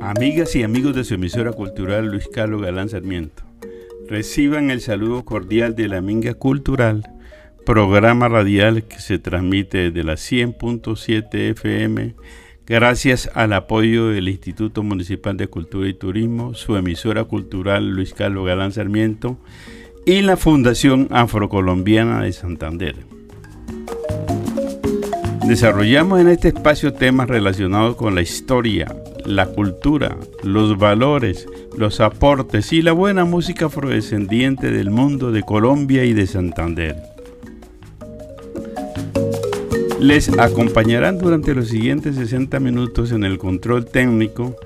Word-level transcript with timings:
Amigas 0.00 0.54
y 0.54 0.62
amigos 0.62 0.94
de 0.94 1.04
su 1.04 1.14
emisora 1.14 1.52
cultural 1.52 2.06
Luis 2.06 2.28
Carlos 2.28 2.62
Galán 2.62 2.88
Sarmiento, 2.88 3.42
reciban 4.08 4.70
el 4.70 4.80
saludo 4.80 5.24
cordial 5.24 5.74
de 5.74 5.88
la 5.88 6.00
Minga 6.00 6.34
Cultural, 6.34 7.10
programa 7.66 8.28
radial 8.28 8.84
que 8.84 9.00
se 9.00 9.18
transmite 9.18 9.90
desde 9.90 10.04
la 10.04 10.14
100.7 10.14 11.50
FM 11.50 12.14
gracias 12.66 13.30
al 13.34 13.52
apoyo 13.52 14.08
del 14.08 14.28
Instituto 14.28 14.82
Municipal 14.82 15.36
de 15.36 15.48
Cultura 15.48 15.88
y 15.88 15.94
Turismo, 15.94 16.54
su 16.54 16.76
emisora 16.76 17.24
cultural 17.24 17.90
Luis 17.90 18.14
Carlos 18.14 18.46
Galán 18.46 18.72
Sarmiento 18.72 19.38
y 20.06 20.22
la 20.22 20.36
Fundación 20.36 21.08
Afrocolombiana 21.10 22.22
de 22.22 22.32
Santander. 22.32 22.96
Desarrollamos 25.46 26.20
en 26.20 26.28
este 26.28 26.48
espacio 26.48 26.92
temas 26.92 27.28
relacionados 27.28 27.96
con 27.96 28.14
la 28.14 28.22
historia, 28.22 28.94
la 29.26 29.46
cultura, 29.46 30.16
los 30.42 30.78
valores, 30.78 31.46
los 31.76 32.00
aportes 32.00 32.72
y 32.72 32.80
la 32.80 32.92
buena 32.92 33.24
música 33.24 33.66
afrodescendiente 33.66 34.70
del 34.70 34.90
mundo 34.90 35.32
de 35.32 35.42
Colombia 35.42 36.04
y 36.04 36.12
de 36.12 36.26
Santander. 36.26 37.11
Les 40.02 40.36
acompañarán 40.36 41.18
durante 41.18 41.54
los 41.54 41.68
siguientes 41.68 42.16
60 42.16 42.58
minutos 42.58 43.12
en 43.12 43.22
el 43.22 43.38
control 43.38 43.84
técnico 43.84 44.56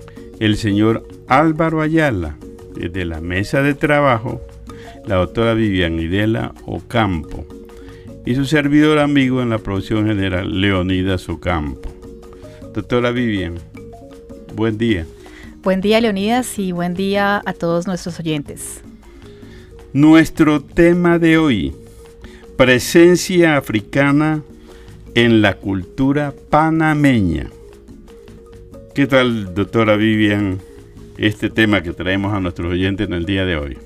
el 0.40 0.56
señor 0.56 1.06
Álvaro 1.28 1.82
Ayala, 1.82 2.38
desde 2.74 3.04
la 3.04 3.20
mesa 3.20 3.60
de 3.60 3.74
trabajo, 3.74 4.40
la 5.04 5.16
doctora 5.16 5.52
Vivian 5.52 6.00
Idela 6.00 6.54
Ocampo 6.64 7.44
y 8.24 8.34
su 8.34 8.46
servidor 8.46 8.98
amigo 8.98 9.42
en 9.42 9.50
la 9.50 9.58
producción 9.58 10.06
general, 10.06 10.58
Leonidas 10.58 11.28
Ocampo. 11.28 11.90
Doctora 12.72 13.10
Vivian, 13.10 13.56
Buen 14.54 14.78
día. 14.78 15.06
Buen 15.62 15.82
día, 15.82 16.00
Leonidas, 16.00 16.58
y 16.58 16.72
buen 16.72 16.94
día 16.94 17.42
a 17.44 17.52
todos 17.52 17.86
nuestros 17.86 18.18
oyentes. 18.18 18.80
Nuestro 19.92 20.62
tema 20.62 21.18
de 21.18 21.36
hoy, 21.36 21.74
presencia 22.56 23.58
africana 23.58 24.42
en 25.16 25.42
la 25.42 25.54
cultura 25.54 26.32
panameña. 26.50 27.50
¿Qué 28.94 29.06
tal, 29.06 29.54
doctora 29.54 29.96
Vivian, 29.96 30.60
este 31.16 31.50
tema 31.50 31.82
que 31.82 31.92
traemos 31.92 32.34
a 32.34 32.38
nuestros 32.38 32.70
oyentes 32.70 33.08
en 33.08 33.14
el 33.14 33.24
día 33.24 33.46
de 33.46 33.56
hoy? 33.56 33.78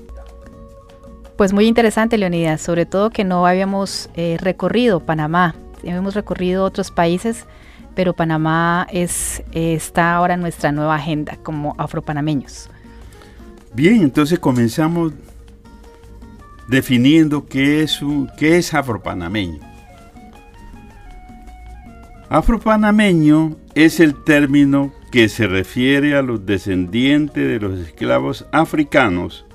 Pues 1.37 1.53
muy 1.53 1.65
interesante, 1.67 2.17
Leonidas, 2.17 2.61
sobre 2.61 2.85
todo 2.85 3.09
que 3.09 3.23
no 3.23 3.47
habíamos 3.47 4.09
eh, 4.15 4.37
recorrido 4.41 4.99
Panamá, 4.99 5.55
hemos 5.83 6.15
recorrido 6.15 6.65
otros 6.65 6.91
países 6.91 7.47
pero 7.95 8.13
Panamá 8.13 8.87
es, 8.91 9.43
está 9.51 10.15
ahora 10.15 10.35
en 10.35 10.41
nuestra 10.41 10.71
nueva 10.71 10.95
agenda 10.95 11.37
como 11.43 11.75
afropanameños. 11.77 12.69
Bien, 13.73 14.01
entonces 14.01 14.39
comenzamos 14.39 15.13
definiendo 16.67 17.45
qué 17.45 17.83
es, 17.83 18.01
un, 18.01 18.29
qué 18.37 18.57
es 18.57 18.73
afropanameño. 18.73 19.70
Afropanameño 22.31 23.57
es 23.75 23.99
el 23.99 24.15
término 24.23 24.93
que 25.11 25.27
se 25.27 25.47
refiere 25.47 26.15
a 26.15 26.21
los 26.21 26.45
descendientes 26.45 27.45
de 27.45 27.59
los 27.59 27.77
esclavos 27.77 28.45
africanos 28.53 29.45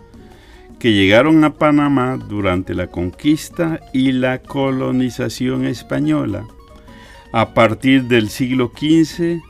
que 0.78 0.92
llegaron 0.92 1.42
a 1.44 1.54
Panamá 1.54 2.18
durante 2.18 2.74
la 2.74 2.88
conquista 2.88 3.80
y 3.94 4.12
la 4.12 4.42
colonización 4.42 5.64
española 5.64 6.44
a 7.32 7.54
partir 7.54 8.08
del 8.08 8.28
siglo 8.28 8.70
XV 8.76 9.40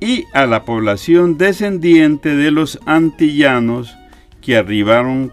y 0.00 0.24
a 0.32 0.46
la 0.46 0.64
población 0.64 1.36
descendiente 1.36 2.34
de 2.36 2.50
los 2.52 2.80
antillanos 2.86 3.94
que 4.40 4.56
arribaron 4.56 5.30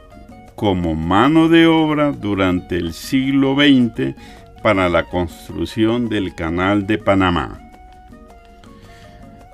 como 0.55 0.93
mano 0.93 1.47
de 1.47 1.67
obra 1.67 2.11
durante 2.11 2.75
el 2.75 2.91
siglo 2.91 3.55
XX 3.55 4.13
para 4.63 4.89
la 4.89 5.03
construcción 5.09 6.09
del 6.09 6.33
Canal 6.33 6.87
de 6.87 6.97
Panamá. 6.97 7.59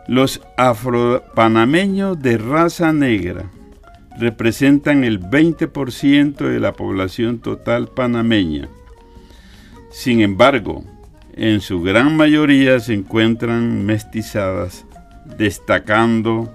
Los 0.07 0.41
afropanameños 0.55 2.21
de 2.21 2.37
raza 2.37 2.93
negra 2.93 3.49
representan 4.19 5.03
el 5.03 5.19
20% 5.19 6.37
de 6.37 6.59
la 6.59 6.73
población 6.73 7.39
total 7.39 7.87
panameña. 7.87 8.69
Sin 9.91 10.21
embargo, 10.21 10.83
en 11.33 11.61
su 11.61 11.81
gran 11.81 12.15
mayoría 12.15 12.79
se 12.79 12.93
encuentran 12.93 13.85
mestizadas, 13.85 14.85
destacando 15.37 16.53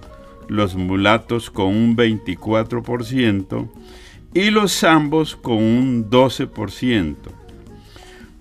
los 0.48 0.76
mulatos 0.76 1.50
con 1.50 1.68
un 1.68 1.96
24% 1.96 3.68
y 4.34 4.50
los 4.50 4.78
zambos 4.78 5.36
con 5.36 5.56
un 5.56 6.10
12%. 6.10 7.43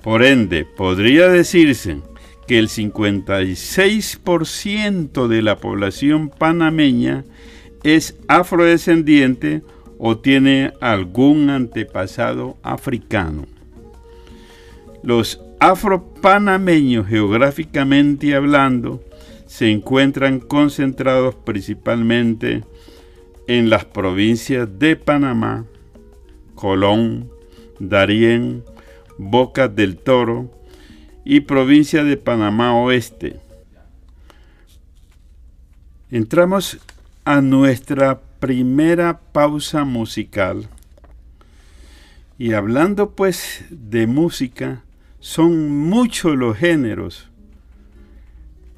Por 0.04 0.24
ende, 0.24 0.66
podría 0.66 1.30
decirse 1.30 2.02
que 2.46 2.60
el 2.60 2.68
56% 2.68 5.28
de 5.28 5.42
la 5.42 5.58
población 5.58 6.30
panameña 6.30 7.26
es 7.84 8.18
afrodescendiente 8.28 9.64
o 9.98 10.18
tiene 10.18 10.74
algún 10.82 11.50
antepasado 11.50 12.58
africano. 12.64 13.46
Los 15.04 15.40
afropanameños 15.60 17.08
geográficamente 17.08 18.36
hablando 18.36 19.02
se 19.46 19.72
encuentran 19.72 20.42
concentrados 20.42 21.36
principalmente 21.36 22.66
en 23.48 23.70
las 23.70 23.86
provincias 23.86 24.68
de 24.80 24.98
Panamá, 24.98 25.66
Colón, 26.56 27.30
Darién, 27.80 28.64
Bocas 29.18 29.76
del 29.76 29.98
Toro 29.98 30.50
y 31.26 31.42
provincia 31.42 32.04
de 32.04 32.18
Panamá 32.18 32.76
Oeste. 32.76 33.40
Entramos 36.12 36.80
a 37.26 37.42
nuestra 37.42 38.20
primera 38.40 39.20
pausa 39.20 39.86
musical 39.86 40.68
y 42.38 42.54
hablando 42.54 43.12
pues 43.12 43.64
de 43.70 44.06
música, 44.08 44.84
son 45.20 45.70
muchos 45.70 46.36
los 46.36 46.58
géneros 46.58 47.30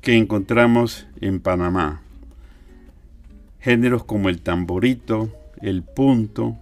que 0.02 0.18
encontramos 0.18 1.08
en 1.20 1.40
Panamá. 1.40 2.02
Géneros 3.60 4.04
como 4.04 4.30
el 4.30 4.42
tamborito, 4.42 5.32
el 5.62 5.82
punto, 5.82 6.58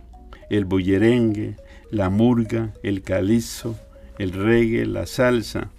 el 0.50 0.63
bullerengue, 0.63 1.57
la 1.94 2.09
murga, 2.09 2.74
el 2.81 3.04
calizo, 3.04 3.76
el 4.18 4.31
reggae, 4.31 4.88
la 4.88 5.06
salsa, 5.06 5.70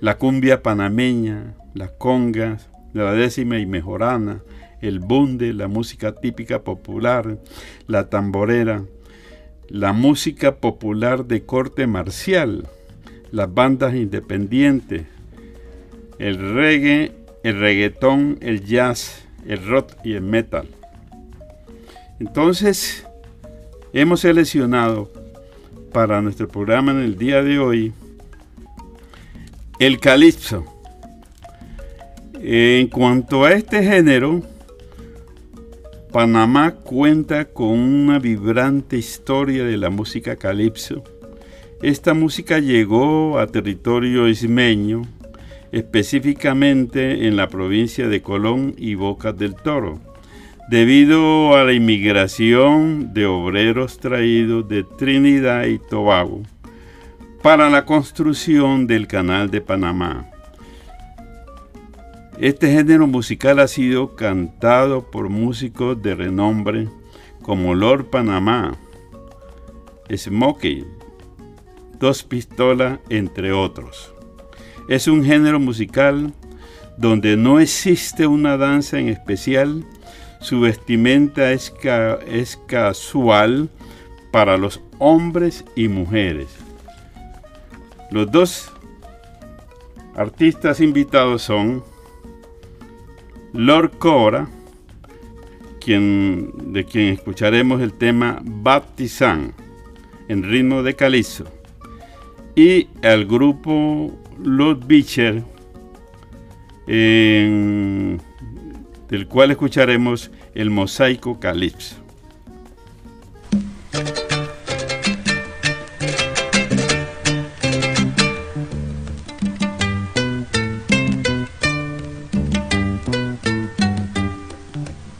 la 0.00 0.16
cumbia 0.16 0.62
panameña, 0.62 1.54
las 1.74 1.90
congas, 1.90 2.70
la 2.92 3.12
décima 3.12 3.58
y 3.58 3.66
mejorana, 3.66 4.42
el 4.80 5.00
bunde, 5.00 5.52
la 5.52 5.66
música 5.66 6.12
típica 6.12 6.62
popular, 6.62 7.38
la 7.88 8.08
tamborera, 8.10 8.84
la 9.68 9.92
música 9.92 10.56
popular 10.58 11.26
de 11.26 11.44
corte 11.44 11.88
marcial, 11.88 12.68
las 13.32 13.52
bandas 13.52 13.96
independientes, 13.96 15.02
el 16.20 16.54
reggae, 16.54 17.10
el 17.42 17.58
reggaetón, 17.58 18.38
el 18.40 18.64
jazz, 18.64 19.26
el 19.48 19.66
rock 19.66 19.94
y 20.04 20.12
el 20.12 20.22
metal. 20.22 20.68
Entonces, 22.20 23.04
hemos 23.92 24.20
seleccionado 24.20 25.23
para 25.94 26.20
nuestro 26.20 26.46
programa 26.46 26.92
en 26.92 26.98
el 26.98 27.16
día 27.16 27.42
de 27.42 27.58
hoy 27.58 27.94
el 29.78 29.98
calipso. 29.98 30.66
En 32.42 32.88
cuanto 32.88 33.44
a 33.44 33.52
este 33.52 33.82
género, 33.82 34.42
Panamá 36.12 36.72
cuenta 36.72 37.46
con 37.46 37.78
una 37.78 38.18
vibrante 38.18 38.98
historia 38.98 39.64
de 39.64 39.78
la 39.78 39.88
música 39.88 40.36
calipso 40.36 41.02
esta 41.84 42.14
música 42.14 42.60
llegó 42.60 43.38
a 43.38 43.46
territorio 43.46 44.26
ismeño, 44.26 45.02
específicamente 45.70 47.26
en 47.26 47.36
la 47.36 47.50
provincia 47.50 48.08
de 48.08 48.22
Colón 48.22 48.74
y 48.78 48.94
Bocas 48.94 49.36
del 49.36 49.54
Toro, 49.54 50.00
debido 50.68 51.56
a 51.56 51.64
la 51.64 51.72
inmigración 51.72 53.12
de 53.12 53.26
obreros 53.26 53.98
traídos 53.98 54.66
de 54.68 54.82
Trinidad 54.82 55.66
y 55.66 55.78
Tobago 55.78 56.42
para 57.42 57.68
la 57.68 57.84
construcción 57.84 58.86
del 58.86 59.06
Canal 59.06 59.50
de 59.50 59.60
Panamá. 59.60 60.30
Este 62.38 62.72
género 62.72 63.06
musical 63.06 63.60
ha 63.60 63.68
sido 63.68 64.16
cantado 64.16 65.10
por 65.10 65.28
músicos 65.28 66.00
de 66.02 66.14
renombre 66.14 66.88
como 67.42 67.74
Lord 67.74 68.06
Panamá, 68.06 68.76
Smokey, 70.12 70.84
Dos 72.00 72.24
Pistolas, 72.24 72.98
entre 73.08 73.52
otros. 73.52 74.14
Es 74.88 75.06
un 75.08 75.24
género 75.24 75.60
musical 75.60 76.32
donde 76.96 77.36
no 77.36 77.60
existe 77.60 78.26
una 78.26 78.56
danza 78.56 78.98
en 78.98 79.08
especial, 79.08 79.84
su 80.44 80.60
vestimenta 80.60 81.52
es, 81.52 81.72
casual 82.66 83.70
para 84.30 84.58
los 84.58 84.78
hombres 84.98 85.64
y 85.74 85.88
mujeres. 85.88 86.48
Los 88.10 88.30
dos 88.30 88.70
artistas 90.14 90.80
invitados 90.80 91.40
son 91.40 91.82
Lord 93.54 93.92
Cora, 93.96 94.46
quien, 95.80 96.52
de 96.74 96.84
quien 96.84 97.14
escucharemos 97.14 97.80
el 97.80 97.94
tema 97.94 98.42
Baptizan 98.44 99.54
en 100.28 100.42
ritmo 100.42 100.82
de 100.82 100.94
calizo, 100.94 101.46
y 102.54 102.88
el 103.00 103.24
grupo 103.24 104.12
Lord 104.42 104.86
Beecher, 104.86 105.42
del 109.08 109.26
cual 109.26 109.50
escucharemos 109.50 110.30
el 110.54 110.70
mosaico 110.70 111.38
calipso. 111.40 111.96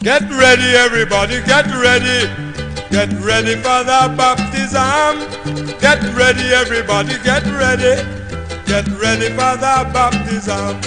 Get 0.05 0.31
ready, 0.31 0.77
everybody, 0.77 1.41
get 1.47 1.67
ready. 1.81 2.29
Get 2.91 3.11
ready 3.25 3.57
for 3.57 3.83
the 3.83 4.15
baptism. 4.17 5.19
Get 5.81 6.03
ready, 6.15 6.53
everybody, 6.53 7.15
get 7.25 7.43
ready. 7.47 8.03
Get 8.67 8.87
ready 9.01 9.31
for 9.31 9.57
the 9.57 9.89
baptism. 9.93 10.79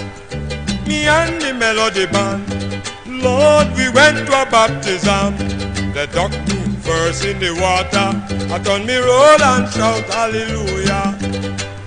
Me 0.88 1.08
and 1.08 1.42
the 1.42 1.54
melody 1.54 2.06
band. 2.06 2.57
Lord, 3.28 3.68
we 3.76 3.90
went 3.90 4.26
to 4.28 4.34
a 4.42 4.46
baptism. 4.50 5.36
The 5.96 6.08
duck 6.16 6.32
moved 6.48 6.80
first 6.88 7.26
in 7.26 7.38
the 7.40 7.52
water. 7.60 8.08
I 8.54 8.58
turn 8.64 8.86
me 8.86 8.96
roll 8.96 9.42
and 9.52 9.68
shout 9.76 10.06
hallelujah. 10.16 11.06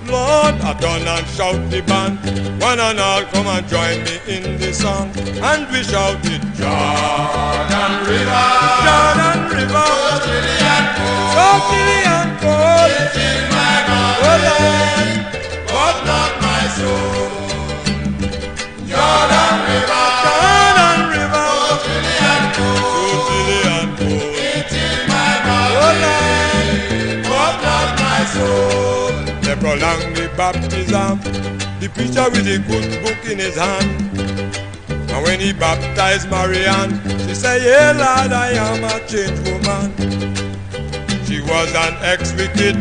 Lord, 0.04 0.56
I 0.68 0.72
turn 0.82 1.08
and 1.08 1.26
shout 1.36 1.60
the 1.70 1.80
band. 1.88 2.18
One 2.60 2.78
and 2.78 3.00
all 3.00 3.24
come 3.32 3.46
and 3.46 3.66
join 3.68 3.96
me 4.04 4.16
in 4.36 4.60
the 4.60 4.70
song. 4.74 5.08
And 5.48 5.62
we 5.72 5.80
shouted, 5.82 6.42
Jordan 6.60 7.92
River, 8.10 8.46
Jordan 8.84 9.40
River, 9.56 9.90
so 10.20 10.26
chilly 10.28 10.60
and 10.76 10.86
cold, 11.00 11.30
so 11.34 11.46
chilly 11.68 12.00
and 12.16 12.32
cold. 12.42 12.92
It 13.16 13.42
my 13.56 13.76
God, 13.88 14.16
oh 14.28 15.72
but 15.72 15.96
not 16.04 16.32
my 16.44 16.62
soul. 16.76 17.19
Prolong 29.60 30.00
the 30.14 30.30
baptism. 30.36 31.20
The 31.80 31.88
preacher 31.94 32.24
with 32.32 32.48
a 32.48 32.58
good 32.66 33.04
book 33.04 33.20
in 33.30 33.38
his 33.38 33.56
hand. 33.56 34.18
And 35.12 35.22
when 35.22 35.38
he 35.38 35.52
baptized 35.52 36.30
Marianne, 36.30 37.00
she 37.28 37.34
said, 37.34 37.62
Yeah, 37.62 37.92
Lord, 37.92 38.32
I 38.32 38.50
am 38.56 38.82
a 38.84 38.96
changed 39.06 39.44
woman. 39.46 39.92
She 41.26 41.40
was 41.42 41.70
an 41.74 41.94
ex-wicked. 42.02 42.76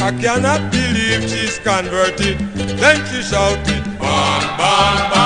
I 0.00 0.10
cannot 0.22 0.70
believe 0.70 1.28
she's 1.28 1.58
converted. 1.58 2.38
Then 2.78 2.98
she 3.10 3.22
shouted, 3.22 3.84
Born, 3.98 4.42
born, 4.56 4.98
born, 5.10 5.19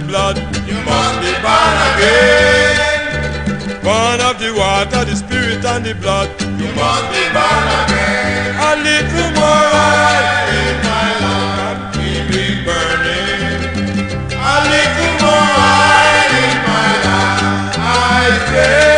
the 0.00 0.06
blood. 0.06 0.36
You 0.68 0.76
must 0.84 1.20
be 1.24 1.32
born 1.44 1.76
again. 1.88 2.76
Born 3.82 4.20
of 4.20 4.38
the 4.38 4.52
water, 4.52 5.04
the 5.04 5.16
spirit 5.16 5.64
and 5.64 5.84
the 5.84 5.94
blood. 5.94 6.28
You 6.60 6.68
must 6.76 7.06
be 7.14 7.24
born 7.36 7.66
again. 7.80 8.56
A 8.60 8.72
little 8.88 9.30
more 9.40 9.66
oil 9.88 10.48
in 10.60 10.76
my 10.88 11.08
lamp, 11.22 11.94
keep 11.94 12.28
it 12.44 12.56
burning. 12.66 13.62
A 14.36 14.56
little 14.72 15.14
more 15.24 15.48
oil 15.64 16.32
in 16.44 16.56
my 16.68 16.90
lamp, 17.04 17.74
I 17.78 18.28
say. 18.50 18.95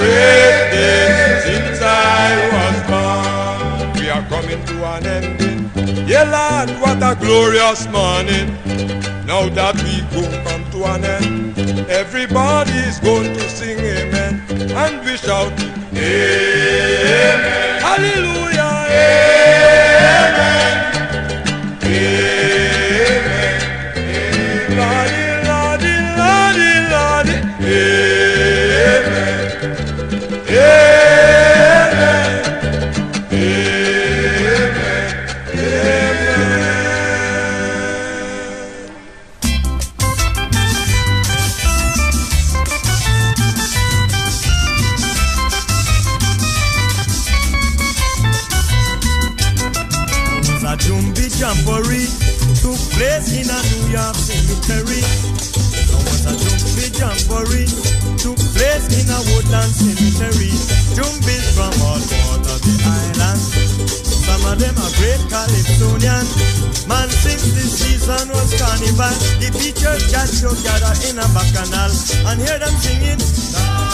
Day 0.00 1.40
since 1.44 1.80
I 1.82 2.30
was 2.54 2.76
born. 2.90 3.92
We 4.00 4.10
are 4.10 4.24
coming 4.28 4.64
to 4.66 4.84
an 4.94 5.06
ending. 5.06 5.70
Yeah, 6.06 6.24
Lord, 6.24 6.70
what 6.80 7.02
a 7.02 7.18
glorious 7.18 7.86
morning. 7.88 8.48
Now 9.26 9.48
that 9.50 9.76
we 9.84 10.02
go 10.14 10.22
come 10.44 10.64
to 10.72 10.84
an 10.84 11.04
end, 11.04 11.58
everybody's 11.88 12.98
going 13.00 13.32
to 13.32 13.48
sing 13.48 13.78
amen. 13.78 14.42
And 14.72 15.04
we 15.06 15.16
shout, 15.16 15.52
Amen. 15.92 17.80
Hallelujah. 17.82 18.86
Amen. 18.90 19.89
Cemetery. 54.60 55.00
There 55.88 56.02
was 56.04 56.26
a 56.26 56.34
Jumbi 56.36 56.86
Jamboree 56.98 57.70
took 58.18 58.38
place 58.52 58.86
in 58.92 59.08
a 59.08 59.20
woodland 59.32 59.72
cemetery. 59.72 60.52
Jumbis 60.96 61.44
from 61.56 61.72
all 61.86 62.00
part 62.00 62.44
of 62.44 62.60
the 62.60 62.76
island. 62.84 63.40
Some 63.80 64.44
of 64.44 64.58
them 64.58 64.76
are 64.76 64.92
great 64.98 65.22
Calypsonian. 65.30 66.26
Man 66.88 67.08
since 67.08 67.52
the 67.54 67.64
season 67.64 68.28
was 68.28 68.50
carnival, 68.58 69.14
the 69.40 69.50
teachers 69.56 70.10
got 70.12 70.28
together 70.28 70.94
in 71.08 71.18
a 71.18 71.26
bacchanal 71.32 71.92
and 72.28 72.40
hear 72.40 72.58
them 72.58 72.74
singing. 72.80 73.89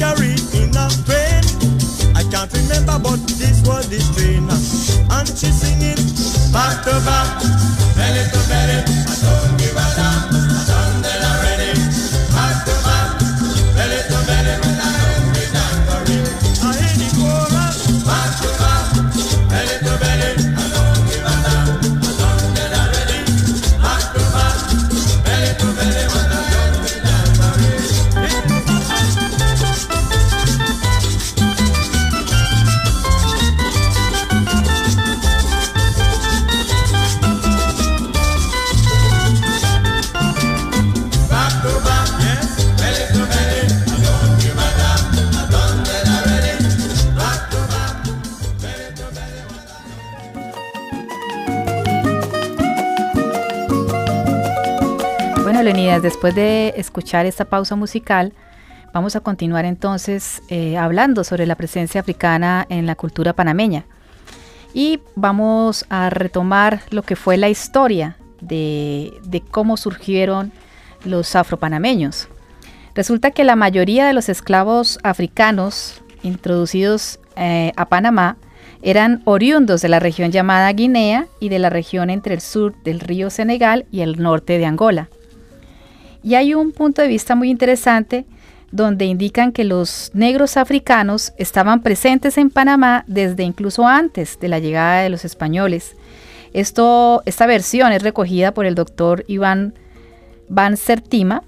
Carried 0.00 0.40
in 0.54 0.70
a 0.80 0.88
train. 1.04 1.44
I 2.16 2.24
can't 2.32 2.50
remember, 2.54 2.98
but 2.98 3.20
this 3.36 3.60
was 3.68 3.86
the 3.90 4.00
train. 4.16 4.48
And 5.10 5.28
she 5.28 5.52
singing 5.52 6.00
back 6.54 6.82
to 6.84 6.96
back, 7.04 7.42
belly 7.94 8.24
to 8.32 8.40
belly. 8.48 8.80
I 8.80 9.14
don't 9.20 9.58
give 9.58 9.76
a 9.76 9.86
damn. 9.96 10.79
Leonidas, 56.00 56.02
después 56.02 56.34
de 56.34 56.74
escuchar 56.76 57.26
esta 57.26 57.44
pausa 57.44 57.76
musical, 57.76 58.32
vamos 58.92 59.16
a 59.16 59.20
continuar 59.20 59.64
entonces 59.64 60.42
eh, 60.48 60.76
hablando 60.76 61.24
sobre 61.24 61.46
la 61.46 61.54
presencia 61.54 62.00
africana 62.00 62.66
en 62.68 62.86
la 62.86 62.94
cultura 62.94 63.32
panameña. 63.32 63.84
Y 64.72 65.00
vamos 65.16 65.84
a 65.88 66.10
retomar 66.10 66.82
lo 66.90 67.02
que 67.02 67.16
fue 67.16 67.36
la 67.36 67.48
historia 67.48 68.16
de, 68.40 69.12
de 69.24 69.40
cómo 69.40 69.76
surgieron 69.76 70.52
los 71.04 71.34
afropanameños. 71.36 72.28
Resulta 72.94 73.30
que 73.30 73.44
la 73.44 73.56
mayoría 73.56 74.06
de 74.06 74.12
los 74.12 74.28
esclavos 74.28 74.98
africanos 75.02 76.02
introducidos 76.22 77.18
eh, 77.36 77.72
a 77.76 77.86
Panamá 77.86 78.36
eran 78.82 79.22
oriundos 79.24 79.82
de 79.82 79.88
la 79.88 80.00
región 80.00 80.30
llamada 80.30 80.72
Guinea 80.72 81.26
y 81.40 81.48
de 81.48 81.58
la 81.58 81.70
región 81.70 82.10
entre 82.10 82.34
el 82.34 82.40
sur 82.40 82.74
del 82.82 83.00
río 83.00 83.30
Senegal 83.30 83.86
y 83.90 84.00
el 84.00 84.20
norte 84.20 84.58
de 84.58 84.66
Angola. 84.66 85.08
Y 86.22 86.34
hay 86.34 86.54
un 86.54 86.72
punto 86.72 87.02
de 87.02 87.08
vista 87.08 87.34
muy 87.34 87.50
interesante 87.50 88.26
donde 88.70 89.04
indican 89.04 89.52
que 89.52 89.64
los 89.64 90.10
negros 90.14 90.56
africanos 90.56 91.32
estaban 91.38 91.82
presentes 91.82 92.38
en 92.38 92.50
Panamá 92.50 93.04
desde 93.06 93.42
incluso 93.42 93.86
antes 93.86 94.38
de 94.38 94.48
la 94.48 94.58
llegada 94.58 95.02
de 95.02 95.10
los 95.10 95.24
españoles. 95.24 95.96
Esto, 96.52 97.22
esta 97.26 97.46
versión 97.46 97.92
es 97.92 98.02
recogida 98.02 98.52
por 98.54 98.66
el 98.66 98.74
doctor 98.74 99.24
Iván 99.28 99.74
Van 100.48 100.76
Sertima 100.76 101.42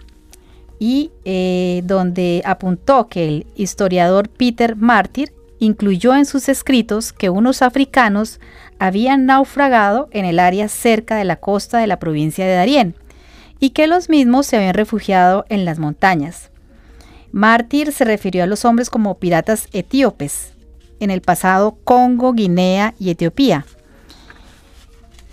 y 0.79 1.13
eh, 1.25 1.83
donde 1.85 2.43
apuntó 2.45 3.09
que 3.09 3.29
el 3.29 3.47
historiador 3.55 4.29
Peter 4.29 4.75
Martyr 4.75 5.33
incluyó 5.59 6.15
en 6.17 6.25
sus 6.25 6.49
escritos 6.49 7.13
que 7.13 7.31
unos 7.31 7.63
africanos 7.63 8.41
habían 8.81 9.27
naufragado 9.27 10.09
en 10.11 10.25
el 10.25 10.41
área 10.41 10.67
cerca 10.69 11.17
de 11.17 11.25
la 11.25 11.37
costa 11.37 11.79
de 11.79 11.87
la 11.87 12.01
provincia 12.01 12.45
de 12.45 12.55
Darién 12.55 12.97
y 13.63 13.71
que 13.71 13.87
los 13.87 14.09
mismos 14.09 14.47
se 14.47 14.57
habían 14.57 14.75
refugiado 14.75 15.47
en 15.49 15.65
las 15.65 15.79
montañas. 15.79 16.51
Mártir 17.31 17.93
se 17.93 18.05
refirió 18.05 18.43
a 18.43 18.49
los 18.49 18.65
hombres 18.65 18.91
como 18.91 19.19
piratas 19.19 19.69
etíopes, 19.73 20.55
en 20.99 21.13
el 21.13 21.21
pasado 21.21 21.79
Congo, 21.85 22.33
Guinea 22.33 22.93
y 22.99 23.11
Etiopía. 23.11 23.65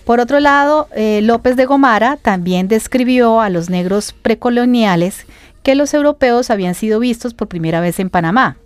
Por 0.05 0.19
otro 0.19 0.39
lado, 0.39 0.89
eh, 0.95 1.21
López 1.23 1.55
de 1.55 1.65
Gomara 1.65 2.17
también 2.17 2.67
describió 2.67 3.41
a 3.41 3.49
los 3.49 3.71
negros 3.71 4.13
precoloniales 4.13 5.25
que 5.63 5.73
los 5.73 5.95
europeos 5.95 6.51
habían 6.51 6.75
sido 6.75 6.99
vistos 6.99 7.33
por 7.33 7.47
primera 7.47 7.81
vez 7.81 7.99
en 7.99 8.11
Panamá. 8.11 8.57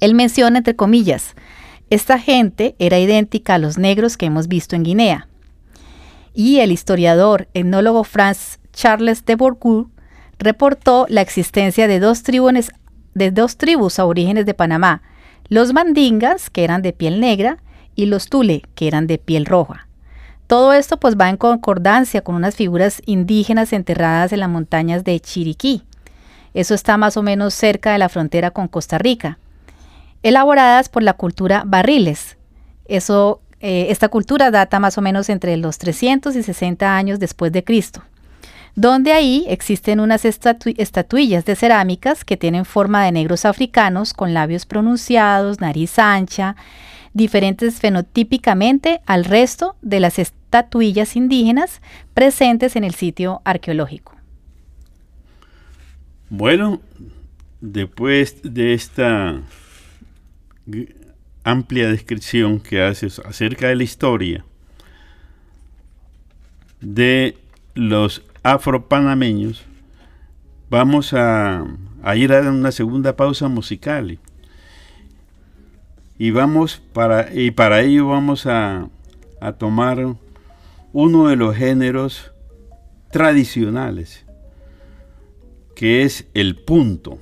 Él 0.00 0.16
menciona, 0.16 0.58
entre 0.58 0.74
comillas, 0.74 1.36
esta 1.90 2.18
gente 2.18 2.74
era 2.80 2.98
idéntica 2.98 3.54
a 3.54 3.58
los 3.58 3.78
negros 3.78 4.16
que 4.16 4.26
hemos 4.26 4.48
visto 4.48 4.74
en 4.74 4.82
Guinea. 4.82 5.28
Y 6.34 6.58
el 6.58 6.72
historiador, 6.72 7.46
etnólogo 7.54 8.02
Franz 8.02 8.59
Charles 8.80 9.26
de 9.26 9.34
Bourgogne 9.34 9.88
reportó 10.38 11.04
la 11.10 11.20
existencia 11.20 11.86
de 11.86 12.00
dos, 12.00 12.22
tribus, 12.22 13.98
aborígenes 13.98 14.46
de 14.46 14.54
Panamá, 14.54 15.02
los 15.48 15.74
mandingas, 15.74 16.48
que 16.48 16.64
eran 16.64 16.80
de 16.80 16.94
piel 16.94 17.20
negra, 17.20 17.58
y 17.94 18.06
los 18.06 18.30
tule, 18.30 18.62
que 18.74 18.88
eran 18.88 19.06
de 19.06 19.18
piel 19.18 19.44
roja. 19.44 19.86
Todo 20.46 20.72
esto 20.72 20.96
pues 20.96 21.18
va 21.18 21.28
en 21.28 21.36
concordancia 21.36 22.22
con 22.22 22.36
unas 22.36 22.56
figuras 22.56 23.02
indígenas 23.04 23.74
enterradas 23.74 24.32
en 24.32 24.40
las 24.40 24.48
montañas 24.48 25.04
de 25.04 25.20
Chiriquí. 25.20 25.82
Eso 26.54 26.72
está 26.72 26.96
más 26.96 27.18
o 27.18 27.22
menos 27.22 27.52
cerca 27.52 27.92
de 27.92 27.98
la 27.98 28.08
frontera 28.08 28.50
con 28.50 28.66
Costa 28.66 28.96
Rica. 28.96 29.38
Elaboradas 30.22 30.88
por 30.88 31.02
la 31.02 31.12
cultura 31.12 31.64
barriles. 31.66 32.38
Eso, 32.86 33.42
eh, 33.60 33.88
esta 33.90 34.08
cultura 34.08 34.50
data 34.50 34.80
más 34.80 34.96
o 34.96 35.02
menos 35.02 35.28
entre 35.28 35.58
los 35.58 35.76
300 35.76 36.34
y 36.34 36.42
60 36.42 36.96
años 36.96 37.18
después 37.18 37.52
de 37.52 37.62
Cristo 37.62 38.02
donde 38.74 39.12
ahí 39.12 39.44
existen 39.48 40.00
unas 40.00 40.24
estatu 40.24 40.72
estatuillas 40.76 41.44
de 41.44 41.56
cerámicas 41.56 42.24
que 42.24 42.36
tienen 42.36 42.64
forma 42.64 43.04
de 43.04 43.12
negros 43.12 43.44
africanos 43.44 44.14
con 44.14 44.34
labios 44.34 44.66
pronunciados, 44.66 45.60
nariz 45.60 45.98
ancha, 45.98 46.56
diferentes 47.12 47.80
fenotípicamente 47.80 49.00
al 49.06 49.24
resto 49.24 49.76
de 49.82 50.00
las 50.00 50.18
estatuillas 50.18 51.16
indígenas 51.16 51.80
presentes 52.14 52.76
en 52.76 52.84
el 52.84 52.94
sitio 52.94 53.42
arqueológico. 53.44 54.16
Bueno, 56.28 56.80
después 57.60 58.40
de 58.42 58.74
esta 58.74 59.40
amplia 61.42 61.88
descripción 61.88 62.60
que 62.60 62.82
haces 62.82 63.18
acerca 63.20 63.68
de 63.68 63.76
la 63.76 63.82
historia 63.82 64.44
de 66.80 67.36
los 67.74 68.22
afropanameños, 68.42 69.64
vamos 70.68 71.12
a, 71.12 71.64
ir 72.14 72.32
a 72.32 72.40
una 72.50 72.72
segunda 72.72 73.16
pausa 73.16 73.48
musical. 73.48 74.18
Y 76.18 76.30
vamos 76.30 76.82
para, 76.92 77.34
y 77.34 77.50
para 77.50 77.80
ello 77.80 78.08
vamos 78.08 78.46
a, 78.46 78.88
a 79.40 79.52
tomar 79.52 80.16
uno 80.92 81.28
de 81.28 81.36
los 81.36 81.56
géneros 81.56 82.32
tradicionales, 83.10 84.26
que 85.74 86.02
es 86.02 86.26
el 86.34 86.56
punto. 86.56 87.18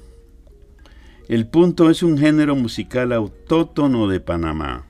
El 1.29 1.47
punto 1.47 1.91
es 1.91 2.03
un 2.03 2.19
género 2.19 2.57
musical 2.57 3.13
autóctono 3.13 4.09
de 4.09 4.21
Panamá, 4.21 4.87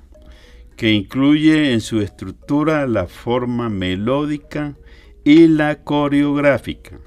que 0.77 0.93
incluye 0.93 1.73
en 1.73 1.81
su 1.81 2.01
estructura 2.01 2.87
la 2.87 3.09
forma 3.09 3.69
melódica, 3.69 4.77
y 5.29 5.47
la 5.47 5.85
coreográfica. 5.85 7.01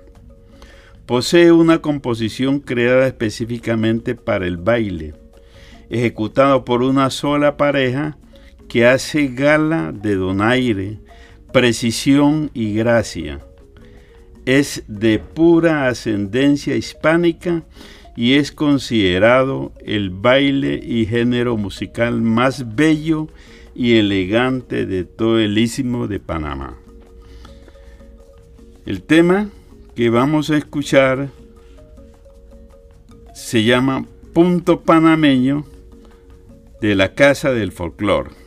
Posee 1.08 1.51
una 1.51 1.80
composición 1.80 2.60
creada 2.60 3.08
específicamente 3.08 4.13
para 4.13 4.46
el 4.46 4.58
baile, 4.58 5.16
ejecutado 5.90 6.63
por 6.63 6.84
una 6.84 7.10
sola 7.10 7.58
pareja 7.58 8.20
que 8.70 8.86
hace 8.86 9.30
gala 9.30 9.92
de 9.92 10.18
donaire, 10.18 11.00
precisión 11.51 12.51
y 12.54 12.75
gracia. 12.75 13.40
Es 14.46 14.84
de 14.88 15.18
pura 15.18 15.88
ascendencia 15.88 16.75
hispánica 16.75 17.63
y 18.16 18.34
es 18.34 18.51
considerado 18.51 19.72
el 19.84 20.12
baile 20.12 20.80
y 20.80 21.08
género 21.08 21.58
musical 21.58 22.22
más 22.22 22.75
bello 22.75 23.30
y 23.74 23.96
elegante 23.98 24.86
de 24.86 25.06
todo 25.06 25.40
el 25.40 25.58
istmo 25.58 26.08
de 26.08 26.20
Panamá. 26.20 26.80
El 28.85 29.03
tema 29.03 29.50
que 29.95 30.09
vamos 30.09 30.50
a 30.50 30.57
escuchar 30.57 31.29
se 33.35 33.63
llama 33.63 34.05
Punto 34.33 34.81
Panameño 34.81 35.65
de 36.81 36.95
la 36.95 37.13
Casa 37.13 37.51
del 37.51 37.71
Folclor. 37.71 38.40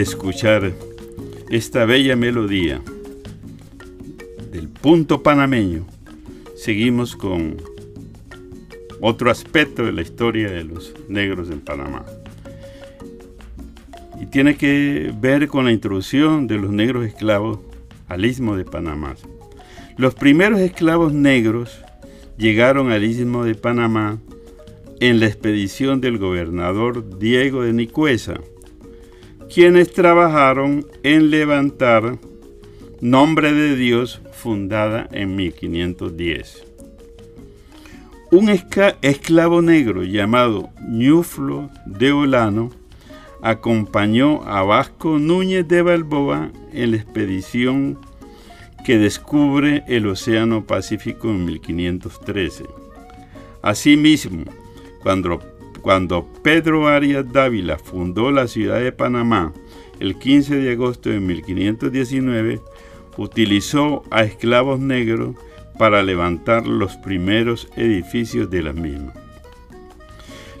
Escuchar 0.00 0.72
esta 1.50 1.84
bella 1.84 2.16
melodía 2.16 2.80
del 4.50 4.68
punto 4.68 5.22
panameño, 5.22 5.86
seguimos 6.56 7.14
con 7.14 7.56
otro 9.00 9.30
aspecto 9.30 9.84
de 9.84 9.92
la 9.92 10.02
historia 10.02 10.50
de 10.50 10.64
los 10.64 10.94
negros 11.08 11.50
en 11.50 11.60
Panamá. 11.60 12.04
Y 14.20 14.26
tiene 14.26 14.56
que 14.56 15.12
ver 15.20 15.48
con 15.48 15.66
la 15.66 15.72
introducción 15.72 16.46
de 16.46 16.58
los 16.58 16.70
negros 16.70 17.04
esclavos 17.04 17.58
al 18.08 18.24
istmo 18.24 18.56
de 18.56 18.64
Panamá. 18.64 19.16
Los 19.98 20.14
primeros 20.14 20.60
esclavos 20.60 21.12
negros 21.12 21.82
llegaron 22.38 22.92
al 22.92 23.04
istmo 23.04 23.44
de 23.44 23.54
Panamá 23.54 24.18
en 25.00 25.20
la 25.20 25.26
expedición 25.26 26.00
del 26.00 26.18
gobernador 26.18 27.18
Diego 27.18 27.62
de 27.62 27.72
Nicuesa 27.72 28.40
quienes 29.52 29.92
trabajaron 29.92 30.86
en 31.02 31.30
levantar 31.30 32.16
Nombre 33.02 33.52
de 33.52 33.76
Dios, 33.76 34.22
fundada 34.32 35.08
en 35.12 35.36
1510. 35.36 36.64
Un 38.30 38.48
esclavo 38.48 39.60
negro 39.60 40.04
llamado 40.04 40.70
Ñuflo 40.88 41.68
de 41.84 42.12
Olano 42.12 42.70
acompañó 43.42 44.42
a 44.44 44.62
Vasco 44.62 45.18
Núñez 45.18 45.68
de 45.68 45.82
Balboa 45.82 46.50
en 46.72 46.92
la 46.92 46.96
expedición 46.96 47.98
que 48.86 48.96
descubre 48.96 49.82
el 49.86 50.06
Océano 50.06 50.64
Pacífico 50.64 51.28
en 51.28 51.44
1513. 51.44 52.64
Asimismo, 53.60 54.44
cuando, 55.02 55.40
cuando 55.82 56.26
Pedro 56.42 56.88
Arias 56.88 57.30
Dávila 57.30 57.78
fundó 57.78 58.30
la 58.30 58.46
ciudad 58.46 58.80
de 58.80 58.92
Panamá 58.92 59.52
el 60.00 60.16
15 60.16 60.56
de 60.56 60.72
agosto 60.72 61.10
de 61.10 61.20
1519, 61.20 62.60
utilizó 63.16 64.02
a 64.10 64.24
esclavos 64.24 64.80
negros 64.80 65.36
para 65.78 66.02
levantar 66.02 66.66
los 66.66 66.96
primeros 66.96 67.68
edificios 67.76 68.50
de 68.50 68.62
la 68.62 68.72
misma. 68.72 69.12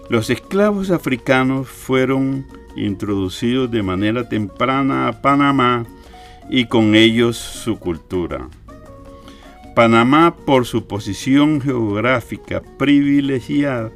Los 0.08 0.30
esclavos 0.30 0.90
africanos 0.90 1.68
fueron 1.68 2.46
introducidos 2.76 3.70
de 3.70 3.82
manera 3.82 4.28
temprana 4.28 5.08
a 5.08 5.22
Panamá 5.22 5.86
y 6.48 6.66
con 6.66 6.94
ellos 6.94 7.36
su 7.36 7.78
cultura. 7.78 8.48
Panamá, 9.74 10.36
por 10.36 10.66
su 10.66 10.86
posición 10.86 11.60
geográfica 11.60 12.62
privilegiada, 12.78 13.90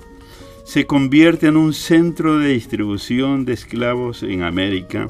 se 0.66 0.84
convierte 0.84 1.46
en 1.46 1.56
un 1.56 1.72
centro 1.72 2.40
de 2.40 2.48
distribución 2.48 3.44
de 3.44 3.52
esclavos 3.52 4.24
en 4.24 4.42
América. 4.42 5.08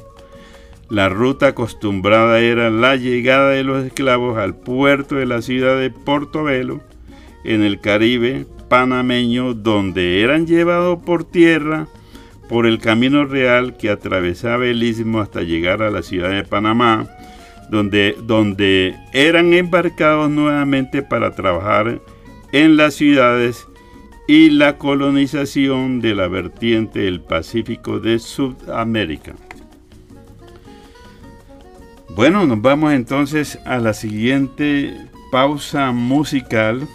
La 0.90 1.08
ruta 1.08 1.48
acostumbrada 1.48 2.40
era 2.40 2.68
la 2.68 2.94
llegada 2.96 3.48
de 3.48 3.64
los 3.64 3.82
esclavos 3.86 4.36
al 4.36 4.54
puerto 4.54 5.14
de 5.14 5.24
la 5.24 5.40
ciudad 5.40 5.78
de 5.80 5.88
Portobelo, 5.88 6.82
en 7.42 7.62
el 7.62 7.80
Caribe 7.80 8.44
panameño, 8.68 9.54
donde 9.54 10.20
eran 10.20 10.46
llevados 10.46 10.98
por 11.02 11.24
tierra 11.24 11.88
por 12.50 12.66
el 12.66 12.78
camino 12.78 13.24
real 13.24 13.78
que 13.78 13.88
atravesaba 13.88 14.66
el 14.66 14.82
istmo 14.82 15.20
hasta 15.20 15.40
llegar 15.40 15.82
a 15.82 15.90
la 15.90 16.02
ciudad 16.02 16.32
de 16.32 16.44
Panamá, 16.44 17.08
donde, 17.70 18.14
donde 18.24 18.94
eran 19.14 19.54
embarcados 19.54 20.28
nuevamente 20.28 21.02
para 21.02 21.34
trabajar 21.34 22.02
en 22.52 22.76
las 22.76 22.92
ciudades 22.92 23.66
y 24.28 24.50
la 24.50 24.76
colonización 24.78 26.00
de 26.00 26.14
la 26.14 26.28
vertiente 26.28 27.00
del 27.00 27.20
Pacífico 27.20 28.00
de 28.00 28.18
Sudamérica. 28.18 29.34
Bueno, 32.16 32.46
nos 32.46 32.60
vamos 32.60 32.92
entonces 32.92 33.58
a 33.64 33.78
la 33.78 33.92
siguiente 33.92 34.96
pausa 35.30 35.92
musical 35.92 36.88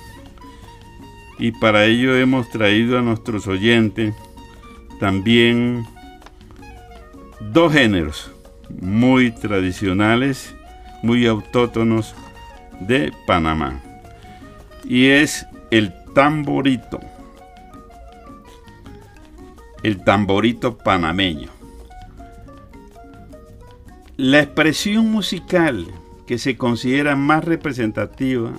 y 1.38 1.52
para 1.54 1.86
ello 1.86 2.16
hemos 2.16 2.50
traído 2.50 2.98
a 2.98 3.02
nuestros 3.02 3.48
oyentes 3.48 4.14
también 5.00 5.86
dos 7.40 7.74
géneros 7.74 8.32
muy 8.80 9.32
tradicionales, 9.32 10.56
muy 11.02 11.26
autóctonos 11.28 12.16
de 12.80 13.12
Panamá. 13.26 13.82
Y 14.84 15.08
es 15.08 15.46
el 15.70 15.94
tamborito. 16.14 17.00
El 19.84 20.04
tamborito 20.04 20.78
panameño. 20.78 21.50
La 24.18 24.42
expresión 24.42 25.12
musical 25.12 25.88
que 26.28 26.38
se 26.38 26.56
considera 26.56 27.16
más 27.16 27.44
representativa 27.44 28.52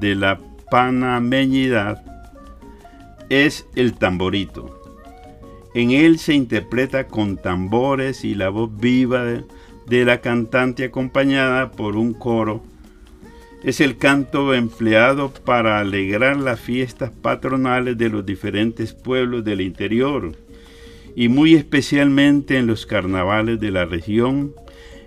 de 0.00 0.14
la 0.14 0.40
panameñidad 0.70 2.04
es 3.28 3.66
el 3.76 3.94
tamborito 3.94 4.84
en 5.74 5.90
él 5.90 6.18
se 6.20 6.34
interpreta 6.34 7.08
con 7.08 7.36
tambores 7.36 8.24
y 8.24 8.36
la 8.36 8.48
voz 8.48 8.70
viva 8.78 9.24
de, 9.24 10.04
la 10.04 10.20
cantante 10.20 10.84
acompañada 10.84 11.72
por 11.72 11.96
un 11.96 12.14
coro. 12.14 12.62
Es 13.64 13.80
el 13.80 13.96
canto 13.96 14.54
empleado 14.54 15.32
para 15.32 15.80
alegrar 15.80 16.36
las 16.36 16.60
fiestas 16.60 17.10
patronales 17.10 17.98
de 17.98 18.08
los 18.08 18.24
diferentes 18.24 18.94
pueblos 18.94 19.42
del 19.42 19.60
interior 19.60 20.36
y 21.16 21.28
muy 21.28 21.54
especialmente 21.54 22.58
en 22.58 22.66
los 22.66 22.86
carnavales 22.86 23.60
de 23.60 23.70
la 23.70 23.84
región 23.84 24.54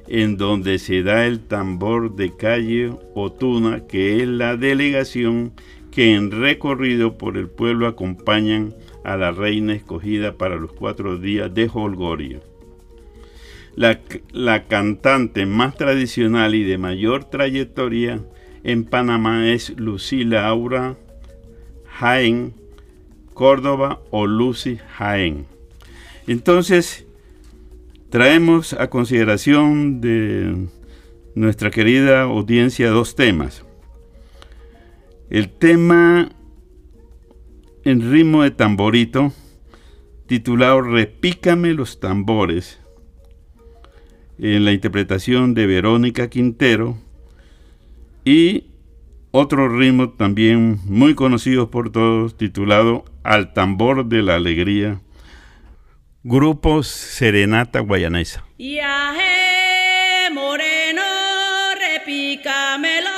en 0.07 0.37
donde 0.37 0.79
se 0.79 1.03
da 1.03 1.25
el 1.25 1.41
tambor 1.41 2.15
de 2.15 2.35
calle 2.35 2.91
o 3.13 3.31
tuna, 3.31 3.87
que 3.87 4.21
es 4.21 4.27
la 4.27 4.55
delegación 4.55 5.51
que 5.91 6.13
en 6.13 6.31
recorrido 6.31 7.17
por 7.17 7.37
el 7.37 7.49
pueblo 7.49 7.87
acompañan 7.87 8.73
a 9.03 9.17
la 9.17 9.31
reina 9.31 9.73
escogida 9.73 10.37
para 10.37 10.55
los 10.55 10.71
cuatro 10.71 11.17
días 11.17 11.53
de 11.53 11.69
Holgorio. 11.73 12.41
La, 13.75 13.99
la, 14.31 14.63
cantante 14.63 15.45
más 15.45 15.75
tradicional 15.75 16.55
y 16.55 16.63
de 16.63 16.77
mayor 16.77 17.25
trayectoria 17.25 18.21
en 18.63 18.85
Panamá 18.85 19.51
es 19.51 19.69
Lucila 19.77 20.47
Aura 20.47 20.97
Jaén 21.85 22.53
Córdoba 23.33 24.01
o 24.09 24.25
Lucy 24.25 24.79
Jaén. 24.97 25.56
Entonces, 26.27 27.05
traemos 28.09 28.73
a 28.73 28.89
consideración 28.89 30.01
de 30.01 30.67
nuestra 31.35 31.71
querida 31.71 32.23
audiencia 32.23 32.89
dos 32.89 33.15
temas. 33.15 33.63
El 35.29 35.49
tema 35.49 36.29
en 37.83 38.11
ritmo 38.11 38.43
de 38.43 38.51
tamborito 38.51 39.31
titulado 40.27 40.81
Repícame 40.81 41.73
los 41.73 41.99
tambores, 41.99 42.79
en 44.39 44.65
la 44.65 44.73
interpretación 44.73 45.53
de 45.53 45.65
Verónica 45.65 46.29
Quintero 46.29 46.97
y 48.23 48.65
otro 49.31 49.69
ritmo 49.69 50.09
también 50.09 50.79
muy 50.85 51.15
conocido 51.15 51.71
por 51.71 51.91
todos 51.91 52.37
titulado 52.37 53.05
Al 53.23 53.53
tambor 53.53 54.05
de 54.05 54.21
la 54.21 54.35
alegría, 54.35 55.01
Grupo 56.29 56.83
Serenata 56.83 57.79
Guayanesa. 57.79 58.43
moreno, 60.33 61.01
repícame 61.79 62.99
muriendo 63.01 63.07
de 63.07 63.16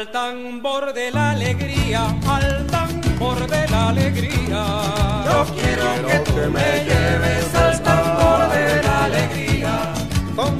Al 0.00 0.10
tambor 0.12 0.94
de 0.94 1.10
la 1.10 1.32
alegría, 1.32 2.06
al 2.26 2.66
tambor 2.68 3.46
de 3.46 3.68
la 3.68 3.90
alegría. 3.90 4.64
Yo 5.26 5.44
quiero 5.54 6.06
que 6.06 6.18
tú 6.20 6.50
me 6.50 6.84
lleves 6.86 7.54
al 7.54 7.82
tambor 7.82 8.48
de 8.48 8.82
la 8.82 9.04
alegría. 9.04 9.92
Con 10.34 10.58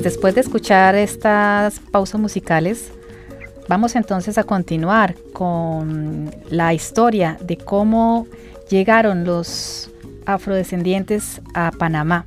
Leonidas, 0.00 0.02
después 0.02 0.34
de 0.34 0.40
escuchar 0.40 0.94
estas 0.94 1.78
pausas 1.78 2.20
musicales, 2.20 2.92
vamos 3.68 3.96
entonces 3.96 4.38
a 4.38 4.44
continuar 4.44 5.14
con 5.32 6.30
la 6.50 6.74
historia 6.74 7.38
de 7.42 7.56
cómo 7.56 8.26
llegaron 8.68 9.24
los 9.24 9.90
afrodescendientes 10.26 11.40
a 11.54 11.70
Panamá. 11.72 12.26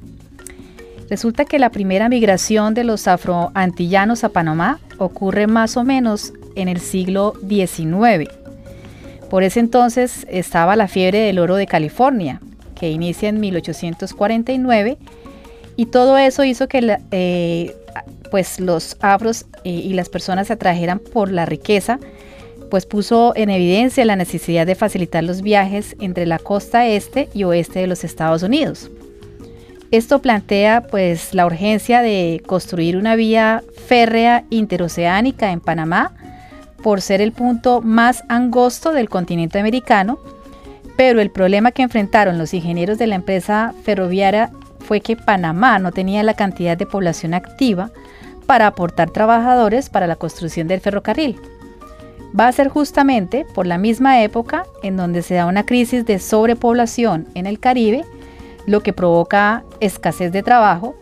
Resulta 1.10 1.46
que 1.46 1.60
la 1.60 1.70
primera 1.70 2.10
migración 2.10 2.74
de 2.74 2.84
los 2.84 3.08
afroantillanos 3.08 4.24
a 4.24 4.30
Panamá 4.30 4.80
ocurre 4.98 5.48
más 5.48 5.78
o 5.78 5.84
menos 5.84 6.34
en 6.56 6.68
el 6.70 6.80
siglo 6.80 7.34
XIX. 7.48 8.30
Por 9.30 9.44
ese 9.44 9.60
entonces 9.60 10.26
estaba 10.30 10.76
la 10.76 10.88
fiebre 10.88 11.20
del 11.20 11.40
oro 11.40 11.56
de 11.56 11.68
California, 11.68 12.40
que 12.76 12.90
inicia 12.90 13.30
en 13.30 13.40
1849 13.40 14.98
y 15.76 15.88
todo 15.88 16.18
eso 16.18 16.44
hizo 16.44 16.68
que 16.68 16.98
eh, 17.12 17.76
pues 18.32 18.60
los 18.60 18.98
afros 19.02 19.46
y 19.64 19.94
las 19.94 20.10
personas 20.10 20.48
se 20.48 20.54
atrajeran 20.54 21.00
por 21.00 21.32
la 21.32 21.46
riqueza, 21.46 22.00
pues 22.70 22.86
puso 22.86 23.34
en 23.36 23.52
evidencia 23.52 24.04
la 24.06 24.16
necesidad 24.16 24.66
de 24.66 24.76
facilitar 24.76 25.24
los 25.24 25.42
viajes 25.44 25.96
entre 26.00 26.26
la 26.26 26.40
costa 26.40 26.88
este 26.88 27.30
y 27.34 27.44
oeste 27.44 27.80
de 27.80 27.88
los 27.88 28.04
Estados 28.04 28.42
Unidos. 28.42 28.90
Esto 29.92 30.24
plantea 30.24 30.88
pues 30.90 31.36
la 31.36 31.46
urgencia 31.46 32.02
de 32.02 32.42
construir 32.48 32.98
una 32.98 33.16
vía 33.16 33.64
férrea 33.86 34.44
interoceánica 34.50 35.52
en 35.52 35.60
Panamá 35.60 36.14
por 36.82 37.02
ser 37.02 37.22
el 37.22 37.32
punto 37.32 37.80
más 37.82 38.24
angosto 38.28 38.92
del 38.92 39.08
continente 39.08 39.60
americano, 39.60 40.18
pero 40.98 41.22
el 41.22 41.30
problema 41.30 41.72
que 41.72 41.84
enfrentaron 41.84 42.40
los 42.40 42.56
ingenieros 42.56 42.98
de 42.98 43.06
la 43.06 43.14
empresa 43.14 43.76
ferroviaria 43.84 44.50
fue 44.84 45.02
que 45.02 45.16
Panamá 45.16 45.80
no 45.80 45.92
tenía 45.92 46.22
la 46.24 46.36
cantidad 46.36 46.78
de 46.78 46.86
población 46.86 47.34
activa 47.34 47.92
para 48.46 48.68
aportar 48.68 49.10
trabajadores 49.10 49.90
para 49.90 50.08
la 50.08 50.16
construcción 50.16 50.68
del 50.68 50.82
ferrocarril. 50.82 51.40
Va 52.38 52.48
a 52.48 52.52
ser 52.52 52.68
justamente 52.68 53.46
por 53.54 53.68
la 53.68 53.78
misma 53.78 54.22
época 54.22 54.66
en 54.82 54.98
donde 54.98 55.22
se 55.22 55.36
da 55.36 55.46
una 55.46 55.66
crisis 55.66 56.06
de 56.06 56.20
sobrepoblación 56.20 57.28
en 57.36 57.46
el 57.46 57.60
Caribe, 57.60 58.04
lo 58.66 58.82
que 58.82 58.94
provoca 58.94 59.64
escasez 59.80 60.32
de 60.32 60.44
trabajo, 60.44 60.96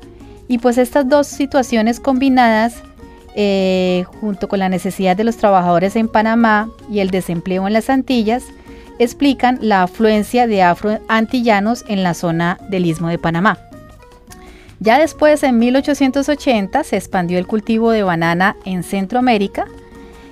y 0.47 0.57
pues 0.57 0.77
estas 0.77 1.07
dos 1.07 1.27
situaciones 1.27 1.99
combinadas, 2.01 2.83
eh, 3.35 4.03
junto 4.19 4.49
con 4.49 4.59
la 4.59 4.67
necesidad 4.67 5.15
de 5.15 5.23
los 5.23 5.37
trabajadores 5.37 5.95
en 5.95 6.09
Panamá 6.09 6.69
y 6.89 6.99
el 6.99 7.11
desempleo 7.11 7.65
en 7.65 7.73
las 7.73 7.89
Antillas, 7.89 8.43
explican 8.99 9.57
la 9.61 9.83
afluencia 9.83 10.47
de 10.47 10.63
afroantillanos 10.63 11.85
en 11.87 12.03
la 12.03 12.13
zona 12.13 12.57
del 12.69 12.85
Istmo 12.85 13.07
de 13.07 13.17
Panamá. 13.17 13.70
Ya 14.83 14.97
después, 14.97 15.43
en 15.43 15.59
1880, 15.59 16.83
se 16.83 16.97
expandió 16.97 17.37
el 17.37 17.45
cultivo 17.45 17.91
de 17.91 18.01
banana 18.01 18.57
en 18.65 18.81
Centroamérica 18.81 19.67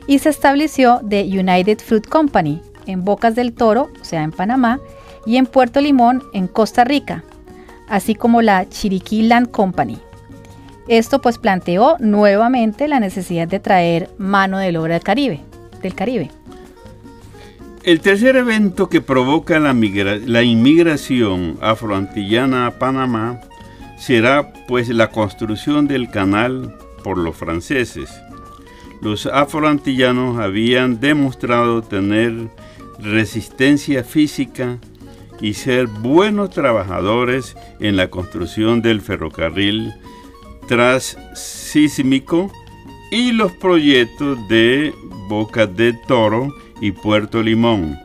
y 0.07 0.17
se 0.19 0.29
estableció 0.29 1.01
The 1.07 1.21
United 1.21 1.77
Fruit 1.77 2.07
Company 2.07 2.61
en 2.87 3.05
Bocas 3.05 3.35
del 3.35 3.53
Toro, 3.53 3.89
o 4.01 4.03
sea, 4.03 4.23
en 4.23 4.31
Panamá, 4.31 4.79
y 5.27 5.37
en 5.37 5.45
Puerto 5.45 5.79
Limón, 5.79 6.23
en 6.33 6.47
Costa 6.47 6.83
Rica, 6.83 7.23
así 7.87 8.15
como 8.15 8.41
la 8.41 8.67
Chiriquí 8.67 9.21
Land 9.21 9.51
Company. 9.51 9.99
Esto 10.87 11.21
pues 11.21 11.37
planteó 11.37 11.97
nuevamente 11.99 12.87
la 12.87 12.99
necesidad 12.99 13.47
de 13.47 13.59
traer 13.59 14.09
mano 14.17 14.57
de 14.57 14.75
obra 14.75 14.95
del 14.95 15.03
Caribe, 15.03 15.41
del 15.83 15.93
Caribe. 15.93 16.31
El 17.83 18.01
tercer 18.01 18.35
evento 18.35 18.89
que 18.89 18.99
provoca 19.01 19.59
la, 19.59 19.73
migra- 19.73 20.19
la 20.25 20.41
inmigración 20.41 21.59
afroantillana 21.61 22.65
a 22.65 22.71
Panamá 22.79 23.39
será 23.99 24.53
pues 24.67 24.89
la 24.89 25.11
construcción 25.11 25.87
del 25.87 26.09
canal 26.09 26.75
por 27.03 27.17
los 27.17 27.35
franceses. 27.35 28.09
Los 29.01 29.25
afroantillanos 29.27 30.39
habían 30.39 30.99
demostrado 30.99 31.81
tener 31.81 32.49
resistencia 32.99 34.03
física 34.03 34.77
y 35.41 35.53
ser 35.53 35.87
buenos 35.87 36.49
trabajadores 36.49 37.55
en 37.79 37.95
la 37.95 38.09
construcción 38.09 38.81
del 38.81 39.01
ferrocarril 39.01 39.93
transísmico 40.67 42.51
y 43.11 43.31
los 43.31 43.51
proyectos 43.53 44.37
de 44.49 44.93
Boca 45.27 45.65
de 45.65 45.93
Toro 46.07 46.53
y 46.81 46.91
Puerto 46.91 47.41
Limón. 47.41 47.97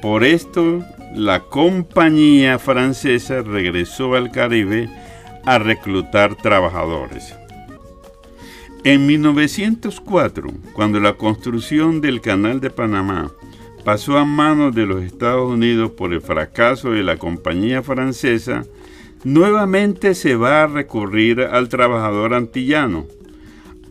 Por 0.00 0.24
esto, 0.24 0.82
la 1.14 1.40
compañía 1.40 2.58
francesa 2.58 3.42
regresó 3.42 4.14
al 4.14 4.30
Caribe 4.30 4.88
a 5.44 5.58
reclutar 5.58 6.34
trabajadores. 6.36 7.34
En 8.82 9.06
1904, 9.06 10.48
cuando 10.72 11.00
la 11.00 11.14
construcción 11.14 12.00
del 12.00 12.22
Canal 12.22 12.60
de 12.60 12.70
Panamá 12.70 13.30
pasó 13.84 14.16
a 14.16 14.24
manos 14.24 14.74
de 14.74 14.86
los 14.86 15.02
Estados 15.02 15.50
Unidos 15.50 15.90
por 15.90 16.14
el 16.14 16.22
fracaso 16.22 16.92
de 16.92 17.02
la 17.02 17.18
compañía 17.18 17.82
francesa, 17.82 18.64
nuevamente 19.22 20.14
se 20.14 20.34
va 20.34 20.62
a 20.62 20.66
recurrir 20.66 21.42
al 21.42 21.68
trabajador 21.68 22.32
antillano. 22.32 23.06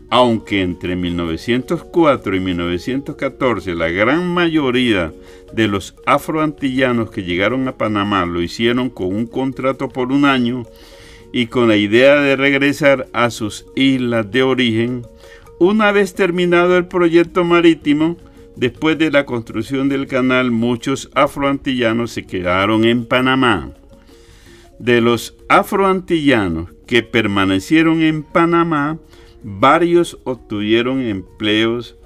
Aunque 0.08 0.60
entre 0.60 0.96
1904 0.96 2.34
y 2.34 2.40
1914 2.40 3.76
la 3.76 3.90
gran 3.90 4.26
mayoría 4.26 5.12
de 5.52 5.68
los 5.68 5.94
afroantillanos 6.04 7.12
que 7.12 7.22
llegaron 7.22 7.68
a 7.68 7.76
Panamá 7.76 8.26
lo 8.26 8.42
hicieron 8.42 8.90
con 8.90 9.14
un 9.14 9.26
contrato 9.26 9.88
por 9.88 10.10
un 10.10 10.24
año 10.24 10.64
y 11.32 11.46
con 11.46 11.68
la 11.68 11.76
idea 11.76 12.20
de 12.20 12.36
regresar 12.36 13.08
a 13.12 13.30
sus 13.30 13.66
islas 13.76 14.30
de 14.30 14.42
origen, 14.42 15.02
una 15.58 15.92
vez 15.92 16.14
terminado 16.14 16.76
el 16.76 16.86
proyecto 16.86 17.44
marítimo, 17.44 18.16
después 18.56 18.98
de 18.98 19.10
la 19.10 19.26
construcción 19.26 19.88
del 19.88 20.06
canal, 20.06 20.50
muchos 20.50 21.10
afroantillanos 21.14 22.12
se 22.12 22.26
quedaron 22.26 22.84
en 22.84 23.04
Panamá. 23.04 23.72
De 24.78 25.00
los 25.00 25.36
afroantillanos 25.48 26.70
que 26.86 27.02
permanecieron 27.02 28.00
en 28.02 28.22
Panamá, 28.22 28.98
varios 29.42 30.18
obtuvieron 30.24 31.02
empleos 31.02 31.96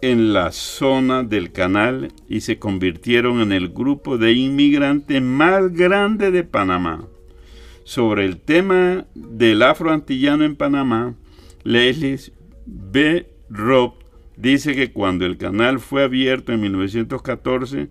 en 0.00 0.32
la 0.32 0.52
zona 0.52 1.22
del 1.22 1.52
canal 1.52 2.12
y 2.28 2.40
se 2.40 2.58
convirtieron 2.58 3.40
en 3.40 3.52
el 3.52 3.68
grupo 3.68 4.18
de 4.18 4.32
inmigrantes 4.32 5.22
más 5.22 5.72
grande 5.72 6.30
de 6.30 6.44
Panamá. 6.44 7.06
Sobre 7.86 8.24
el 8.24 8.40
tema 8.40 9.06
del 9.14 9.62
afroantillano 9.62 10.42
en 10.42 10.56
Panamá, 10.56 11.14
Leslie 11.62 12.18
B. 12.66 13.30
Robb 13.48 13.94
dice 14.36 14.74
que 14.74 14.92
cuando 14.92 15.24
el 15.24 15.36
canal 15.38 15.78
fue 15.78 16.02
abierto 16.02 16.52
en 16.52 16.62
1914, 16.62 17.88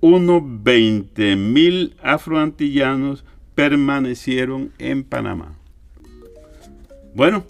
unos 0.00 0.42
20.000 0.42 1.94
afroantillanos 2.02 3.24
permanecieron 3.54 4.72
en 4.80 5.04
Panamá. 5.04 5.56
Bueno, 7.14 7.46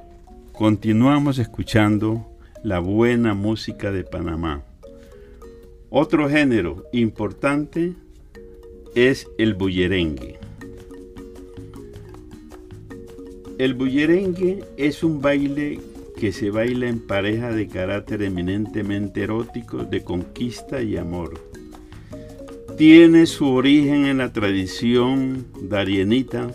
continuamos 0.53 1.39
escuchando 1.39 2.27
la 2.63 2.79
buena 2.79 3.33
música 3.33 3.91
de 3.91 4.05
Panamá. 4.05 4.61
Otro 5.89 6.29
género 6.29 6.85
importante 6.93 7.95
es 8.95 9.27
el 9.39 9.55
bullerengue. 9.55 10.46
El 13.59 13.73
bullerengue 13.73 14.65
es 14.77 15.03
un 15.03 15.23
baile 15.23 15.81
que 16.19 16.33
se 16.33 16.51
baila 16.51 16.89
en 16.89 17.01
pareja 17.01 17.53
de 17.53 17.69
carácter 17.69 18.23
eminentemente 18.23 19.23
erótico, 19.23 19.85
de 19.85 20.03
conquista 20.05 20.83
y 20.83 20.99
amor. 20.99 21.41
Tiene 22.77 23.25
su 23.25 23.49
origen 23.49 24.05
en 24.05 24.19
la 24.19 24.33
tradición 24.33 25.47
darienita 25.63 26.51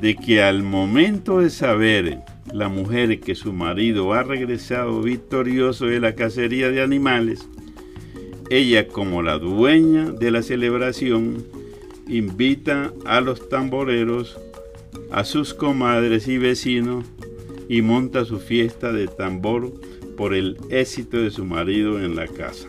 de 0.00 0.16
que 0.16 0.42
al 0.42 0.62
momento 0.62 1.40
de 1.40 1.50
saber 1.50 2.20
la 2.52 2.68
mujer 2.68 3.20
que 3.20 3.34
su 3.34 3.52
marido 3.52 4.14
ha 4.14 4.22
regresado 4.22 5.02
victorioso 5.02 5.86
de 5.86 6.00
la 6.00 6.14
cacería 6.14 6.70
de 6.70 6.82
animales, 6.82 7.46
ella 8.48 8.88
como 8.88 9.22
la 9.22 9.38
dueña 9.38 10.10
de 10.10 10.30
la 10.30 10.42
celebración 10.42 11.44
invita 12.08 12.92
a 13.04 13.20
los 13.20 13.48
tamboreros, 13.48 14.38
a 15.12 15.24
sus 15.24 15.52
comadres 15.52 16.26
y 16.26 16.38
vecinos 16.38 17.04
y 17.68 17.82
monta 17.82 18.24
su 18.24 18.38
fiesta 18.38 18.92
de 18.92 19.06
tambor 19.06 19.72
por 20.16 20.34
el 20.34 20.56
éxito 20.70 21.18
de 21.18 21.30
su 21.30 21.44
marido 21.44 22.02
en 22.02 22.16
la 22.16 22.26
casa. 22.26 22.68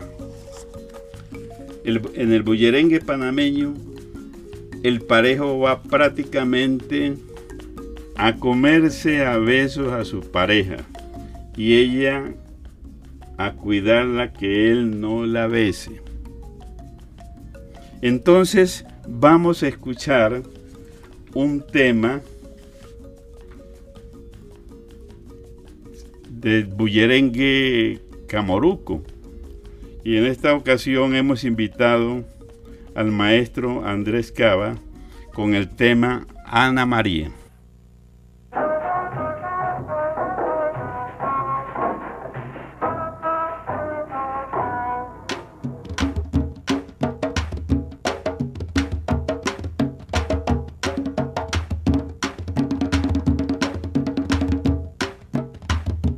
En 1.84 2.32
el 2.32 2.42
bullerengue 2.42 3.00
panameño, 3.00 3.74
el 4.82 5.00
parejo 5.00 5.58
va 5.58 5.82
prácticamente 5.82 7.14
a 8.16 8.36
comerse 8.36 9.24
a 9.24 9.38
besos 9.38 9.92
a 9.92 10.04
su 10.04 10.20
pareja 10.20 10.76
y 11.56 11.76
ella 11.76 12.34
a 13.38 13.52
cuidarla 13.52 14.32
que 14.32 14.70
él 14.70 15.00
no 15.00 15.26
la 15.26 15.46
bese. 15.46 16.00
Entonces 18.02 18.84
vamos 19.08 19.62
a 19.62 19.68
escuchar 19.68 20.42
un 21.34 21.60
tema 21.66 22.20
del 26.44 26.66
bullerengue 26.66 28.00
camoruco. 28.28 29.02
Y 30.04 30.18
en 30.18 30.26
esta 30.26 30.54
ocasión 30.54 31.16
hemos 31.16 31.42
invitado 31.42 32.22
al 32.94 33.10
maestro 33.10 33.86
Andrés 33.86 34.30
Cava 34.30 34.76
con 35.32 35.54
el 35.54 35.70
tema 35.70 36.26
Ana 36.44 36.84
María. 36.84 37.32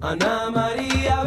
Ana 0.06 0.50
María, 0.52 1.25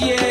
para 0.00 0.29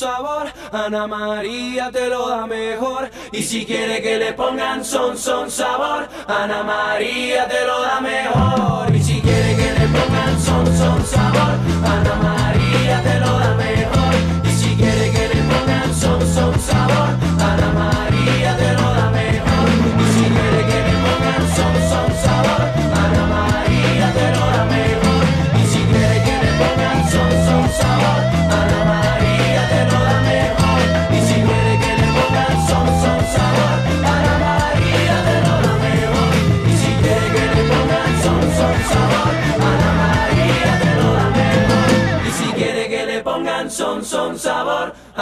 sabor, 0.00 0.46
Ana 0.72 1.06
María 1.06 1.90
te 1.92 2.08
lo 2.08 2.26
da 2.26 2.46
mejor. 2.46 3.10
Y 3.32 3.42
si 3.42 3.66
quiere 3.66 4.00
que 4.00 4.16
le 4.16 4.32
pongan 4.32 4.82
son, 4.82 5.18
son 5.18 5.50
sabor, 5.50 6.08
Ana 6.26 6.62
María 6.62 7.46
te 7.46 7.66
lo 7.66 7.82
da 7.82 8.00
mejor. 8.00 8.96
Y 8.96 9.02
si 9.02 9.20
quiere 9.20 9.50
que 9.60 9.70
le 9.78 9.86
pongan 9.94 10.40
son, 10.40 10.66
son 10.78 11.04
sabor, 11.04 11.52
Ana 11.94 12.14
María 12.26 13.02
te 13.02 13.20
lo 13.20 13.32
da 13.44 13.52
mejor. 13.66 14.14
Y 14.48 14.52
si 14.60 14.74
quiere 14.74 15.10
que 15.14 15.24
le 15.34 15.42
pongan 15.50 15.94
son, 16.02 16.20
son 16.34 16.54
sabor, 16.68 17.08
Ana 17.50 17.68
María 17.80 18.56
te 18.56 18.72
lo 18.78 18.86
da 18.98 19.10
mejor. 19.10 19.68
Y 20.02 20.06
si 20.14 20.24
quiere 20.34 20.60
que 20.70 20.78
le 20.88 20.94
pongan 21.04 21.44
son, 21.56 21.74
son 21.92 22.10
sabor, 22.24 22.62
Ana 23.04 23.24
María 23.34 23.79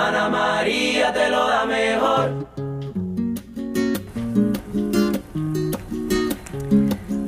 Ana 0.07 0.29
María 0.29 1.13
te 1.13 1.29
lo 1.29 1.49
da 1.49 1.65
mejor. 1.67 2.47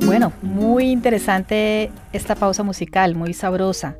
Bueno, 0.05 0.33
muy 0.41 0.89
interesante 0.91 1.91
esta 2.13 2.35
pausa 2.35 2.63
musical, 2.63 3.15
muy 3.15 3.33
sabrosa. 3.33 3.95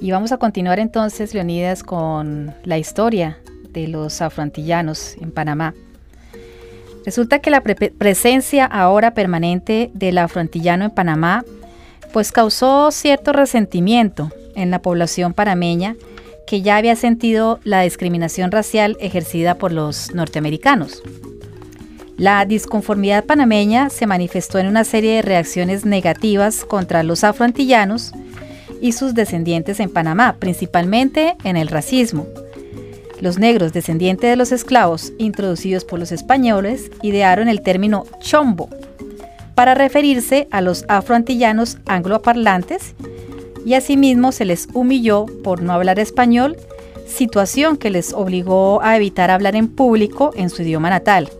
Y 0.00 0.10
vamos 0.10 0.32
a 0.32 0.38
continuar 0.38 0.78
entonces, 0.80 1.32
Leonidas, 1.32 1.82
con 1.84 2.54
la 2.64 2.78
historia 2.78 3.38
de 3.70 3.86
los 3.88 4.20
afroantillanos 4.20 5.16
en 5.20 5.30
Panamá. 5.30 5.74
Resulta 7.04 7.38
que 7.38 7.50
la 7.50 7.60
pre- 7.62 7.74
presencia 7.90 8.64
ahora 8.64 9.14
permanente 9.14 9.90
del 9.94 10.18
afroantillano 10.18 10.84
en 10.84 10.90
Panamá 10.90 11.44
pues 12.12 12.30
causó 12.30 12.90
cierto 12.90 13.32
resentimiento 13.32 14.30
en 14.54 14.70
la 14.70 14.80
población 14.82 15.32
panameña 15.32 15.96
que 16.46 16.62
ya 16.62 16.76
había 16.76 16.96
sentido 16.96 17.60
la 17.64 17.82
discriminación 17.82 18.50
racial 18.50 18.96
ejercida 19.00 19.56
por 19.56 19.72
los 19.72 20.14
norteamericanos. 20.14 21.02
La 22.16 22.44
disconformidad 22.44 23.24
panameña 23.24 23.90
se 23.90 24.06
manifestó 24.06 24.58
en 24.58 24.66
una 24.66 24.84
serie 24.84 25.16
de 25.16 25.22
reacciones 25.22 25.84
negativas 25.84 26.64
contra 26.64 27.02
los 27.02 27.24
afroantillanos 27.24 28.12
y 28.80 28.92
sus 28.92 29.14
descendientes 29.14 29.80
en 29.80 29.90
Panamá, 29.90 30.36
principalmente 30.38 31.36
en 31.44 31.56
el 31.56 31.68
racismo. 31.68 32.26
Los 33.20 33.38
negros 33.38 33.72
descendientes 33.72 34.28
de 34.28 34.36
los 34.36 34.52
esclavos 34.52 35.12
introducidos 35.18 35.84
por 35.84 35.98
los 35.98 36.12
españoles 36.12 36.90
idearon 37.02 37.48
el 37.48 37.62
término 37.62 38.04
chombo 38.20 38.68
para 39.54 39.74
referirse 39.74 40.48
a 40.50 40.60
los 40.60 40.84
afroantillanos 40.88 41.78
angloparlantes 41.86 42.94
y 43.64 43.74
asimismo 43.74 44.32
se 44.32 44.44
les 44.44 44.68
humilló 44.72 45.26
por 45.44 45.62
no 45.62 45.72
hablar 45.72 45.98
español, 45.98 46.56
situación 47.06 47.76
que 47.76 47.90
les 47.90 48.12
obligó 48.12 48.82
a 48.82 48.96
evitar 48.96 49.30
hablar 49.30 49.56
en 49.56 49.68
público 49.68 50.32
en 50.34 50.50
su 50.50 50.62
idioma 50.62 50.90
natal. 50.90 51.30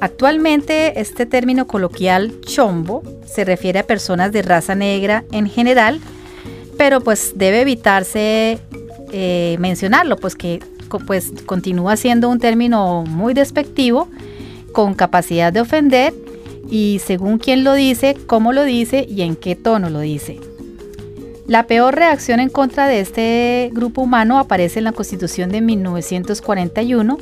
Actualmente 0.00 1.00
este 1.00 1.26
término 1.26 1.66
coloquial 1.66 2.40
chombo 2.40 3.02
se 3.24 3.44
refiere 3.44 3.78
a 3.78 3.86
personas 3.86 4.32
de 4.32 4.42
raza 4.42 4.74
negra 4.74 5.24
en 5.30 5.48
general, 5.48 6.00
pero 6.76 7.00
pues 7.00 7.34
debe 7.36 7.60
evitarse 7.60 8.58
eh, 9.12 9.56
mencionarlo, 9.60 10.16
pues 10.16 10.34
que 10.34 10.60
pues 11.06 11.32
continúa 11.46 11.96
siendo 11.96 12.28
un 12.28 12.38
término 12.38 13.04
muy 13.06 13.32
despectivo, 13.32 14.08
con 14.72 14.94
capacidad 14.94 15.52
de 15.52 15.60
ofender 15.60 16.14
y 16.70 17.00
según 17.04 17.38
quién 17.38 17.64
lo 17.64 17.74
dice, 17.74 18.16
cómo 18.26 18.52
lo 18.52 18.64
dice 18.64 19.06
y 19.08 19.22
en 19.22 19.36
qué 19.36 19.54
tono 19.54 19.90
lo 19.90 20.00
dice. 20.00 20.40
La 21.46 21.66
peor 21.66 21.96
reacción 21.96 22.38
en 22.40 22.48
contra 22.48 22.86
de 22.86 23.00
este 23.00 23.70
grupo 23.72 24.02
humano 24.02 24.38
aparece 24.38 24.78
en 24.78 24.84
la 24.84 24.92
Constitución 24.92 25.50
de 25.50 25.60
1941, 25.60 27.18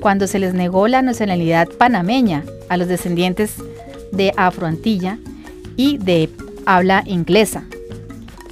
cuando 0.00 0.26
se 0.26 0.38
les 0.38 0.54
negó 0.54 0.88
la 0.88 1.02
nacionalidad 1.02 1.68
panameña 1.68 2.44
a 2.68 2.76
los 2.76 2.88
descendientes 2.88 3.56
de 4.10 4.32
Afroantilla 4.36 5.18
y 5.76 5.98
de 5.98 6.30
habla 6.64 7.02
inglesa. 7.06 7.64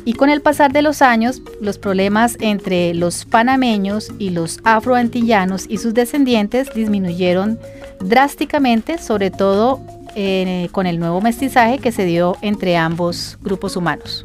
Y 0.05 0.13
con 0.13 0.31
el 0.31 0.41
pasar 0.41 0.73
de 0.73 0.83
los 0.83 1.03
años, 1.03 1.43
los 1.61 1.79
problemas 1.79 2.37
entre 2.41 2.95
los 2.95 3.25
panameños 3.25 4.13
y 4.19 4.31
los 4.31 4.61
afroantillanos 4.63 5.67
y 5.69 5.79
sus 5.79 5.95
descendientes 5.95 6.73
disminuyeron 6.73 7.59
drásticamente, 8.01 8.99
sobre 8.99 9.33
todo 9.33 9.81
eh, 10.15 10.69
con 10.71 10.87
el 10.87 11.01
nuevo 11.01 11.21
mestizaje 11.21 11.79
que 11.79 11.91
se 11.91 12.05
dio 12.05 12.37
entre 12.41 12.77
ambos 12.77 13.37
grupos 13.43 13.77
humanos. 13.77 14.23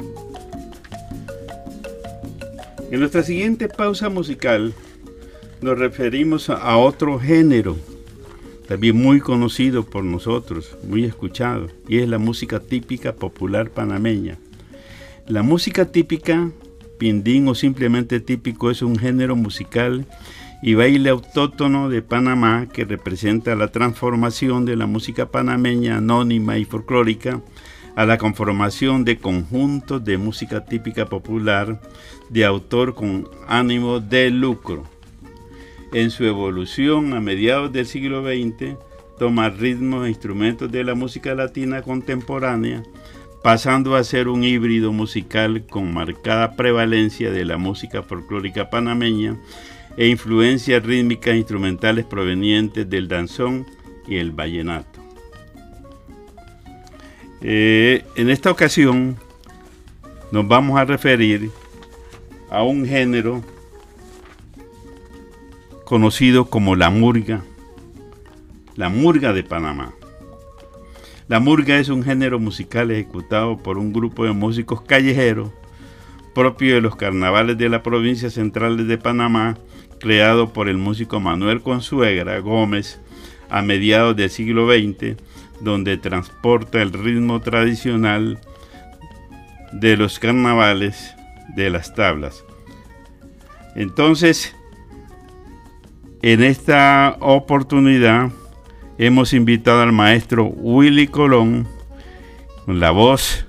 En 2.92 3.00
nuestra 3.00 3.24
siguiente 3.24 3.70
pausa 3.70 4.10
musical 4.10 4.74
nos 5.62 5.80
referimos 5.80 6.50
a, 6.50 6.76
otro 6.76 7.18
género, 7.20 7.78
también 8.68 8.98
muy 8.98 9.22
conocido 9.22 9.86
por 9.86 10.04
nosotros, 10.04 10.78
muy 10.84 11.06
escuchado, 11.06 11.70
y 11.88 12.00
es 12.00 12.10
la 12.10 12.18
música 12.18 12.60
típica 12.60 13.14
popular 13.16 13.70
panameña. 13.70 14.39
La 15.26 15.42
música 15.42 15.86
típica, 15.86 16.52
pindín 16.98 17.48
o 17.48 17.56
simplemente 17.56 18.20
típico, 18.20 18.70
es 18.70 18.82
un 18.82 18.98
género 18.98 19.38
musical 19.38 20.06
y 20.62 20.74
baile 20.74 21.12
autóctono 21.12 21.88
de 21.88 22.02
Panamá 22.02 22.68
que 22.74 22.84
representa 22.84 23.56
la 23.56 23.70
transformación 23.70 24.66
de 24.66 24.76
la 24.76 24.86
música 24.86 25.32
panameña 25.32 25.96
anónima 25.96 26.58
y 26.58 26.66
folclórica 26.66 27.39
a 27.96 28.06
la 28.06 28.18
conformación 28.18 29.04
de 29.04 29.18
conjuntos 29.18 30.04
de 30.04 30.18
música 30.18 30.66
típica 30.66 31.06
popular 31.06 31.82
de 32.30 32.46
autor 32.46 32.96
con 32.96 33.28
ánimo 33.48 34.00
de 34.00 34.30
lucro. 34.30 34.84
En 35.94 36.10
su 36.10 36.24
evolución 36.24 37.14
a 37.14 37.20
mediados 37.20 37.72
del 37.74 37.86
siglo 37.86 38.24
XX, 38.24 38.78
toma 39.20 39.50
ritmos 39.50 40.06
e 40.06 40.10
instrumentos 40.10 40.72
de 40.72 40.84
la 40.84 40.96
música 40.96 41.36
latina 41.36 41.82
contemporánea, 41.82 42.84
pasando 43.44 43.96
a 43.96 44.04
ser 44.04 44.28
un 44.28 44.44
híbrido 44.44 44.94
musical 44.94 45.66
con 45.68 45.94
marcada 45.94 46.56
prevalencia 46.56 47.32
de 47.32 47.46
la 47.46 47.58
música 47.58 48.04
folclórica 48.04 48.70
panameña 48.70 49.36
e 49.98 50.08
influencias 50.08 50.84
rítmicas 50.84 51.34
e 51.34 51.38
instrumentales 51.38 52.06
provenientes 52.06 52.89
del 52.89 53.08
danzón 53.08 53.66
y 54.08 54.18
el 54.18 54.32
vallenato. 54.32 54.91
Eh, 57.44 58.06
en 58.16 58.30
esta 58.30 58.52
ocasión 58.52 59.18
nos 60.32 60.48
vamos 60.48 60.80
a 60.80 60.86
referir 60.86 61.50
a 62.50 62.62
un 62.62 62.86
género 62.86 63.44
conocido 65.86 66.46
como 66.46 66.76
la 66.76 66.89
murga, 66.92 67.42
la 68.76 68.89
murga 68.89 69.34
de 69.34 69.44
Panamá. 69.44 69.94
La 71.28 71.39
murga 71.39 71.80
es 71.80 71.89
un 71.89 72.04
género 72.04 72.39
musical 72.39 72.92
ejecutado 72.92 73.58
por 73.58 73.78
un 73.78 73.92
grupo 73.92 74.26
de 74.26 74.34
músicos 74.34 74.82
callejeros 74.82 75.50
propio 76.36 76.76
de 76.76 76.82
los 76.82 76.96
carnavales 76.96 77.58
de 77.58 77.70
la 77.70 77.84
provincia 77.84 78.30
central 78.30 78.88
de 78.88 78.98
Panamá, 78.98 79.58
creado 80.00 80.54
por 80.54 80.70
el 80.70 80.78
músico 80.78 81.20
Manuel 81.20 81.62
Consuegra 81.62 82.39
Gómez 82.39 83.00
a 83.50 83.62
mediados 83.62 84.16
del 84.16 84.30
siglo 84.30 84.68
XX 84.68 85.18
donde 85.62 85.97
transporta 85.97 86.82
el 86.82 86.91
ritmo 86.91 87.39
tradicional 87.39 88.39
de 89.72 89.97
los 89.97 90.20
carnavales 90.20 91.16
de 91.55 91.70
las 91.70 91.93
tablas. 91.93 92.43
Entonces, 93.76 94.55
en 96.22 96.43
esta 96.43 97.18
oportunidad 97.20 98.32
hemos 98.97 99.34
invitado 99.34 99.82
al 99.82 99.91
maestro 99.91 100.45
Willy 100.45 101.07
Colón 101.07 101.68
con 102.66 102.80
la 102.80 102.91
voz 102.91 103.45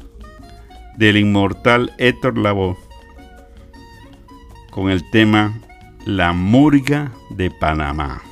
del 0.97 1.17
inmortal 1.17 1.93
Héctor 1.99 2.39
Lavoe 2.39 2.77
con 4.71 4.91
el 4.91 5.09
tema 5.11 5.53
La 6.07 6.33
Murga 6.33 7.13
de 7.29 7.51
Panamá. 7.51 8.23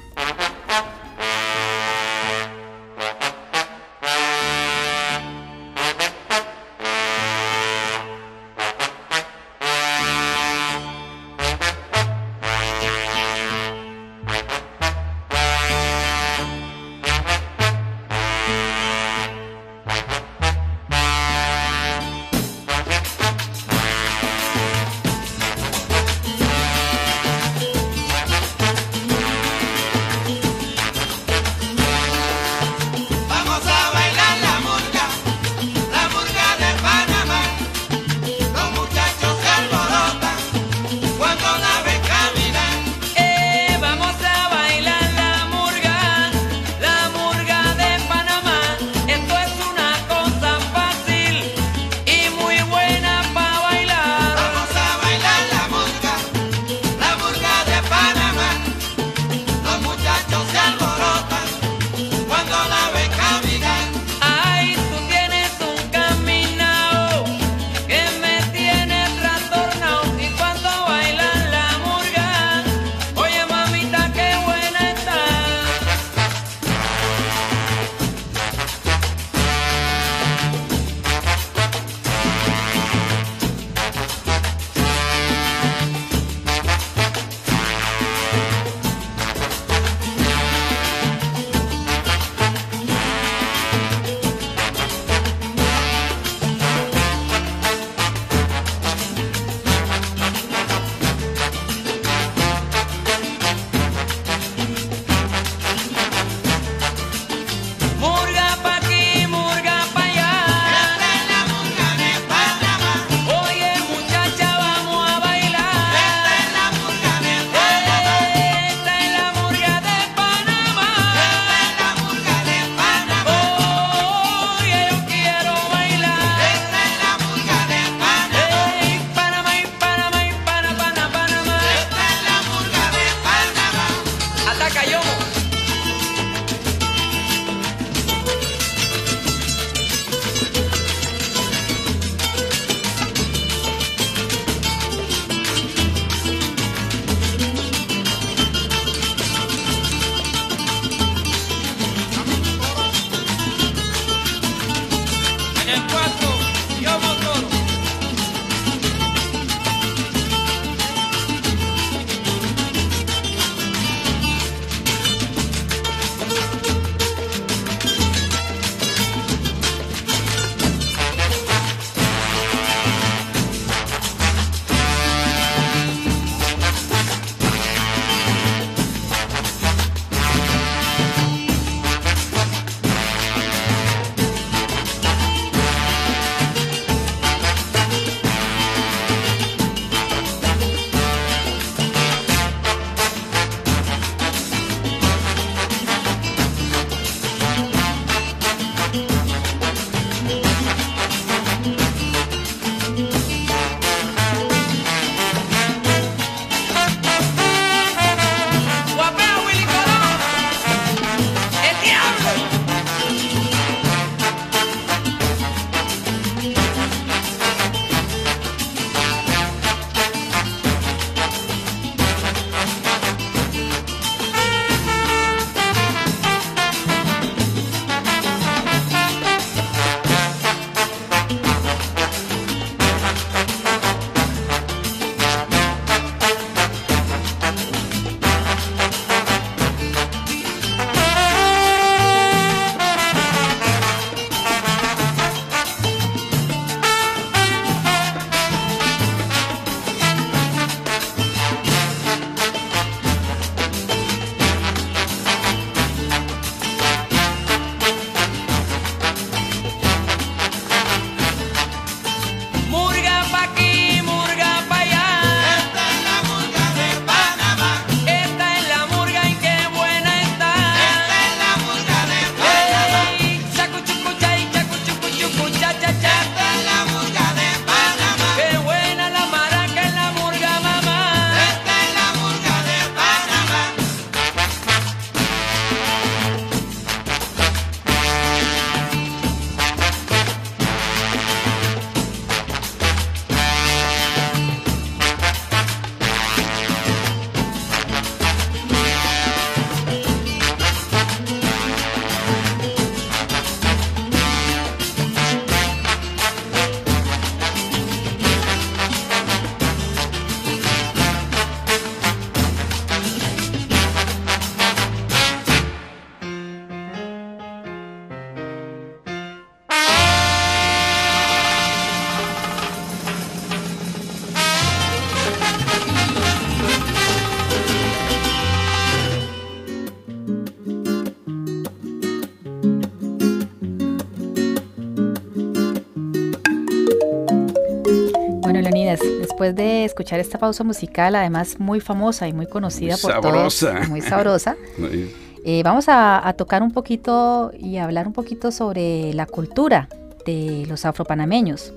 Después 339.40 339.56
de 339.56 339.86
escuchar 339.86 340.20
esta 340.20 340.38
pausa 340.38 340.64
musical, 340.64 341.14
además 341.14 341.58
muy 341.58 341.80
famosa 341.80 342.28
y 342.28 342.32
muy 342.34 342.46
conocida 342.46 342.98
por 342.98 343.12
Sabrosa. 343.12 343.72
todos, 343.72 343.88
muy 343.88 344.02
sabrosa, 344.02 344.56
eh, 345.46 345.62
vamos 345.64 345.88
a, 345.88 346.28
a 346.28 346.34
tocar 346.34 346.62
un 346.62 346.72
poquito 346.72 347.50
y 347.58 347.78
hablar 347.78 348.06
un 348.06 348.12
poquito 348.12 348.52
sobre 348.52 349.14
la 349.14 349.24
cultura 349.24 349.88
de 350.26 350.66
los 350.68 350.84
afropanameños. 350.84 351.72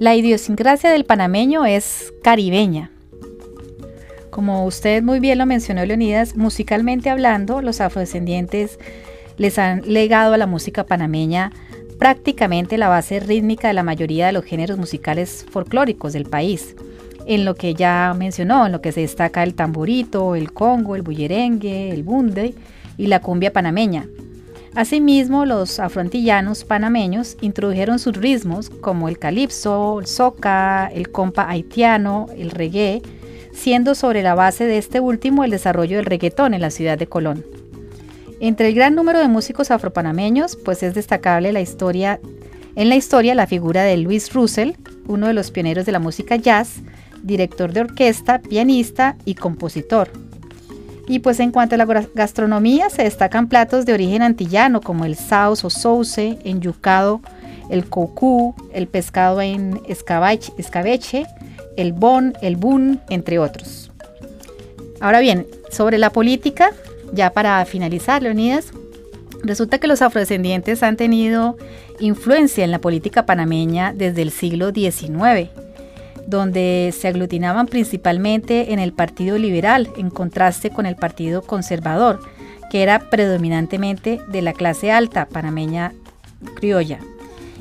La 0.00 0.14
idiosincrasia 0.14 0.90
del 0.90 1.04
panameño 1.04 1.66
es 1.66 2.10
caribeña. 2.22 2.90
Como 4.30 4.64
usted 4.64 5.02
muy 5.02 5.20
bien 5.20 5.36
lo 5.36 5.44
mencionó, 5.44 5.84
Leonidas, 5.84 6.36
musicalmente 6.36 7.10
hablando, 7.10 7.60
los 7.60 7.82
afrodescendientes 7.82 8.78
les 9.36 9.58
han 9.58 9.82
legado 9.84 10.32
a 10.32 10.38
la 10.38 10.46
música 10.46 10.86
panameña 10.86 11.52
prácticamente 11.98 12.78
la 12.78 12.88
base 12.88 13.20
rítmica 13.20 13.68
de 13.68 13.74
la 13.74 13.82
mayoría 13.82 14.26
de 14.26 14.32
los 14.32 14.44
géneros 14.44 14.78
musicales 14.78 15.44
folclóricos 15.50 16.12
del 16.12 16.24
país. 16.24 16.76
En 17.26 17.44
lo 17.44 17.54
que 17.54 17.74
ya 17.74 18.14
mencionó, 18.16 18.66
en 18.66 18.72
lo 18.72 18.80
que 18.80 18.92
se 18.92 19.00
destaca 19.00 19.42
el 19.42 19.54
tamborito, 19.54 20.34
el 20.34 20.52
congo, 20.52 20.96
el 20.96 21.02
bullerengue, 21.02 21.90
el 21.90 22.02
bunde 22.02 22.54
y 22.96 23.08
la 23.08 23.20
cumbia 23.20 23.52
panameña. 23.52 24.06
Asimismo, 24.74 25.44
los 25.44 25.80
afroantillanos 25.80 26.64
panameños 26.64 27.36
introdujeron 27.40 27.98
sus 27.98 28.16
ritmos 28.16 28.70
como 28.70 29.08
el 29.08 29.18
calipso, 29.18 29.98
el 30.00 30.06
soca, 30.06 30.86
el 30.86 31.10
compa 31.10 31.50
haitiano, 31.50 32.26
el 32.36 32.50
reggae, 32.50 33.02
siendo 33.52 33.94
sobre 33.94 34.22
la 34.22 34.34
base 34.34 34.64
de 34.64 34.78
este 34.78 35.00
último 35.00 35.42
el 35.42 35.50
desarrollo 35.50 35.96
del 35.96 36.06
reggaetón 36.06 36.54
en 36.54 36.60
la 36.60 36.70
ciudad 36.70 36.96
de 36.96 37.08
Colón. 37.08 37.44
Entre 38.40 38.68
el 38.68 38.74
gran 38.74 38.94
número 38.94 39.18
de 39.18 39.26
músicos 39.26 39.70
afropanameños, 39.72 40.56
pues 40.56 40.82
es 40.84 40.94
destacable 40.94 41.52
la 41.52 41.60
historia, 41.60 42.20
en 42.76 42.88
la 42.88 42.94
historia 42.94 43.34
la 43.34 43.48
figura 43.48 43.82
de 43.82 43.96
Luis 43.96 44.32
Russell, 44.32 44.72
uno 45.08 45.26
de 45.26 45.34
los 45.34 45.50
pioneros 45.50 45.86
de 45.86 45.92
la 45.92 45.98
música 45.98 46.36
jazz, 46.36 46.76
director 47.24 47.72
de 47.72 47.80
orquesta, 47.80 48.38
pianista 48.40 49.16
y 49.24 49.34
compositor. 49.34 50.10
Y 51.08 51.18
pues 51.18 51.40
en 51.40 51.50
cuanto 51.50 51.74
a 51.74 51.78
la 51.78 52.06
gastronomía, 52.14 52.90
se 52.90 53.02
destacan 53.02 53.48
platos 53.48 53.86
de 53.86 53.94
origen 53.94 54.22
antillano 54.22 54.82
como 54.82 55.04
el 55.04 55.16
saus 55.16 55.64
o 55.64 55.70
sauce, 55.70 56.38
enyucado, 56.44 57.20
el 57.70 57.88
cocú, 57.88 58.54
el 58.72 58.86
pescado 58.86 59.40
en 59.40 59.80
escabeche, 59.88 61.26
el 61.76 61.92
bon, 61.92 62.34
el 62.40 62.56
bun, 62.56 63.00
entre 63.08 63.38
otros. 63.38 63.90
Ahora 65.00 65.20
bien, 65.20 65.46
sobre 65.70 65.98
la 65.98 66.10
política, 66.10 66.72
ya 67.12 67.30
para 67.32 67.64
finalizar, 67.64 68.22
Leonidas, 68.22 68.72
resulta 69.42 69.78
que 69.78 69.86
los 69.86 70.02
afrodescendientes 70.02 70.82
han 70.82 70.96
tenido 70.96 71.56
influencia 72.00 72.64
en 72.64 72.70
la 72.70 72.80
política 72.80 73.26
panameña 73.26 73.92
desde 73.92 74.22
el 74.22 74.30
siglo 74.30 74.70
XIX, 74.72 75.50
donde 76.26 76.94
se 76.96 77.08
aglutinaban 77.08 77.66
principalmente 77.66 78.72
en 78.72 78.78
el 78.78 78.92
Partido 78.92 79.38
Liberal, 79.38 79.88
en 79.96 80.10
contraste 80.10 80.70
con 80.70 80.86
el 80.86 80.96
Partido 80.96 81.42
Conservador, 81.42 82.20
que 82.70 82.82
era 82.82 83.10
predominantemente 83.10 84.20
de 84.28 84.42
la 84.42 84.52
clase 84.52 84.92
alta 84.92 85.26
panameña 85.26 85.92
criolla. 86.56 86.98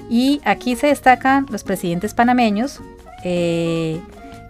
Y 0.10 0.42
aquí 0.46 0.76
se 0.76 0.88
destacan 0.88 1.46
los 1.50 1.64
presidentes 1.64 2.14
panameños, 2.14 2.80
eh, 3.24 4.00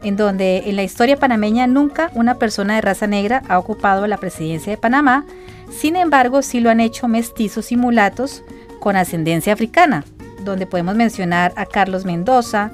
en 0.07 0.15
donde 0.15 0.63
en 0.69 0.77
la 0.77 0.83
historia 0.83 1.17
panameña 1.17 1.67
nunca 1.67 2.11
una 2.13 2.35
persona 2.35 2.75
de 2.75 2.81
raza 2.81 3.07
negra 3.07 3.43
ha 3.49 3.59
ocupado 3.59 4.07
la 4.07 4.17
presidencia 4.17 4.71
de 4.71 4.77
Panamá, 4.77 5.25
sin 5.69 5.97
embargo 5.97 6.41
sí 6.41 6.61
lo 6.61 6.69
han 6.69 6.79
hecho 6.79 7.09
mestizos 7.09 7.73
y 7.73 7.77
mulatos 7.77 8.41
con 8.79 8.95
ascendencia 8.95 9.51
africana, 9.51 10.05
donde 10.45 10.65
podemos 10.65 10.95
mencionar 10.95 11.51
a 11.57 11.65
Carlos 11.65 12.05
Mendoza 12.05 12.71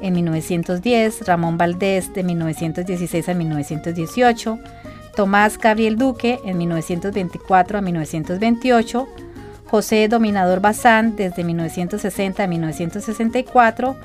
en 0.00 0.14
1910, 0.14 1.24
Ramón 1.26 1.56
Valdés 1.56 2.12
de 2.14 2.24
1916 2.24 3.28
a 3.28 3.34
1918, 3.34 4.58
Tomás 5.14 5.58
Gabriel 5.58 5.96
Duque 5.96 6.40
en 6.44 6.58
1924 6.58 7.78
a 7.78 7.80
1928, 7.80 9.08
José 9.66 10.08
Dominador 10.08 10.60
Bazán 10.60 11.14
desde 11.14 11.44
1960 11.44 12.42
a 12.42 12.46
1964, 12.48 13.96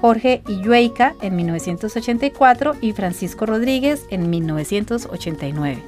Jorge 0.00 0.42
Illueica 0.48 1.14
en 1.20 1.36
1984 1.36 2.76
y 2.80 2.92
Francisco 2.92 3.46
Rodríguez 3.46 4.06
en 4.10 4.30
1989. 4.30 5.82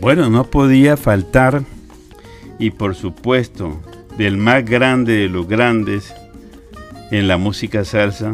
Bueno, 0.00 0.30
no 0.30 0.44
podía 0.44 0.96
faltar, 0.96 1.62
y 2.58 2.70
por 2.70 2.94
supuesto, 2.94 3.78
del 4.16 4.38
más 4.38 4.64
grande 4.64 5.12
de 5.14 5.28
los 5.28 5.46
grandes 5.46 6.14
en 7.10 7.28
la 7.28 7.36
música 7.36 7.84
salsa, 7.84 8.32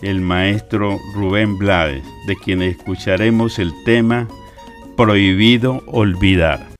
el 0.00 0.20
maestro 0.20 0.98
Rubén 1.14 1.58
Blades, 1.58 2.04
de 2.26 2.36
quien 2.36 2.62
escucharemos 2.62 3.58
el 3.58 3.72
tema 3.84 4.28
Prohibido 4.96 5.82
Olvidar. 5.86 6.73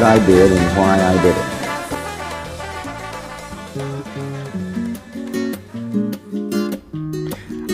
What 0.00 1.00
and. 1.00 1.60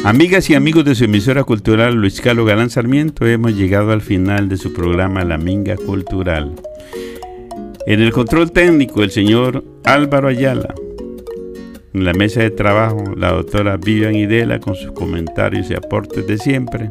Amigas 0.05 0.49
y 0.51 0.55
amigos 0.55 0.85
de 0.85 0.95
su 0.95 1.05
emisora 1.05 1.43
cultural 1.43 1.95
Luis 1.95 2.21
Carlos 2.21 2.47
Galán 2.47 2.71
Sarmiento, 2.71 3.27
hemos 3.27 3.57
llegado 3.57 3.91
al 3.91 4.03
final 4.03 4.49
de 4.49 4.57
su 4.57 4.73
programa 4.73 5.25
La 5.25 5.37
Minga 5.37 5.77
Cultural. 5.77 6.55
En 7.87 8.01
el 8.01 8.13
control 8.13 8.53
técnico, 8.53 9.03
el 9.03 9.11
señor 9.11 9.65
Álvaro 9.85 10.29
Ayala. 10.29 10.75
En 11.93 12.05
la 12.05 12.13
mesa 12.13 12.41
de 12.41 12.51
trabajo, 12.51 13.03
la 13.17 13.33
doctora 13.33 13.77
Vivian 13.79 14.15
Idela 14.15 14.61
con 14.61 14.77
sus 14.77 14.93
comentarios 14.93 15.71
y 15.71 15.75
aportes 15.75 16.25
de 16.27 16.39
siempre. 16.39 16.89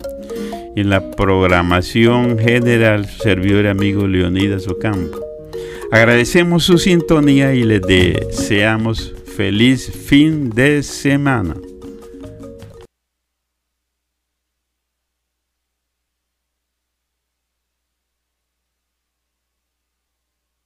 Y 0.75 0.81
en 0.81 0.89
la 0.89 1.11
programación 1.11 2.38
general, 2.38 3.05
su 3.05 3.19
servidor 3.19 3.67
amigo 3.67 4.07
Leonidas 4.07 4.67
Ocampo. 4.67 5.24
Agradecemos 5.95 6.65
su 6.65 6.77
sintonía 6.77 7.53
y 7.53 7.63
les 7.63 7.81
deseamos 7.81 9.13
feliz 9.37 9.89
fin 9.89 10.49
de 10.49 10.83
semana. 10.83 11.55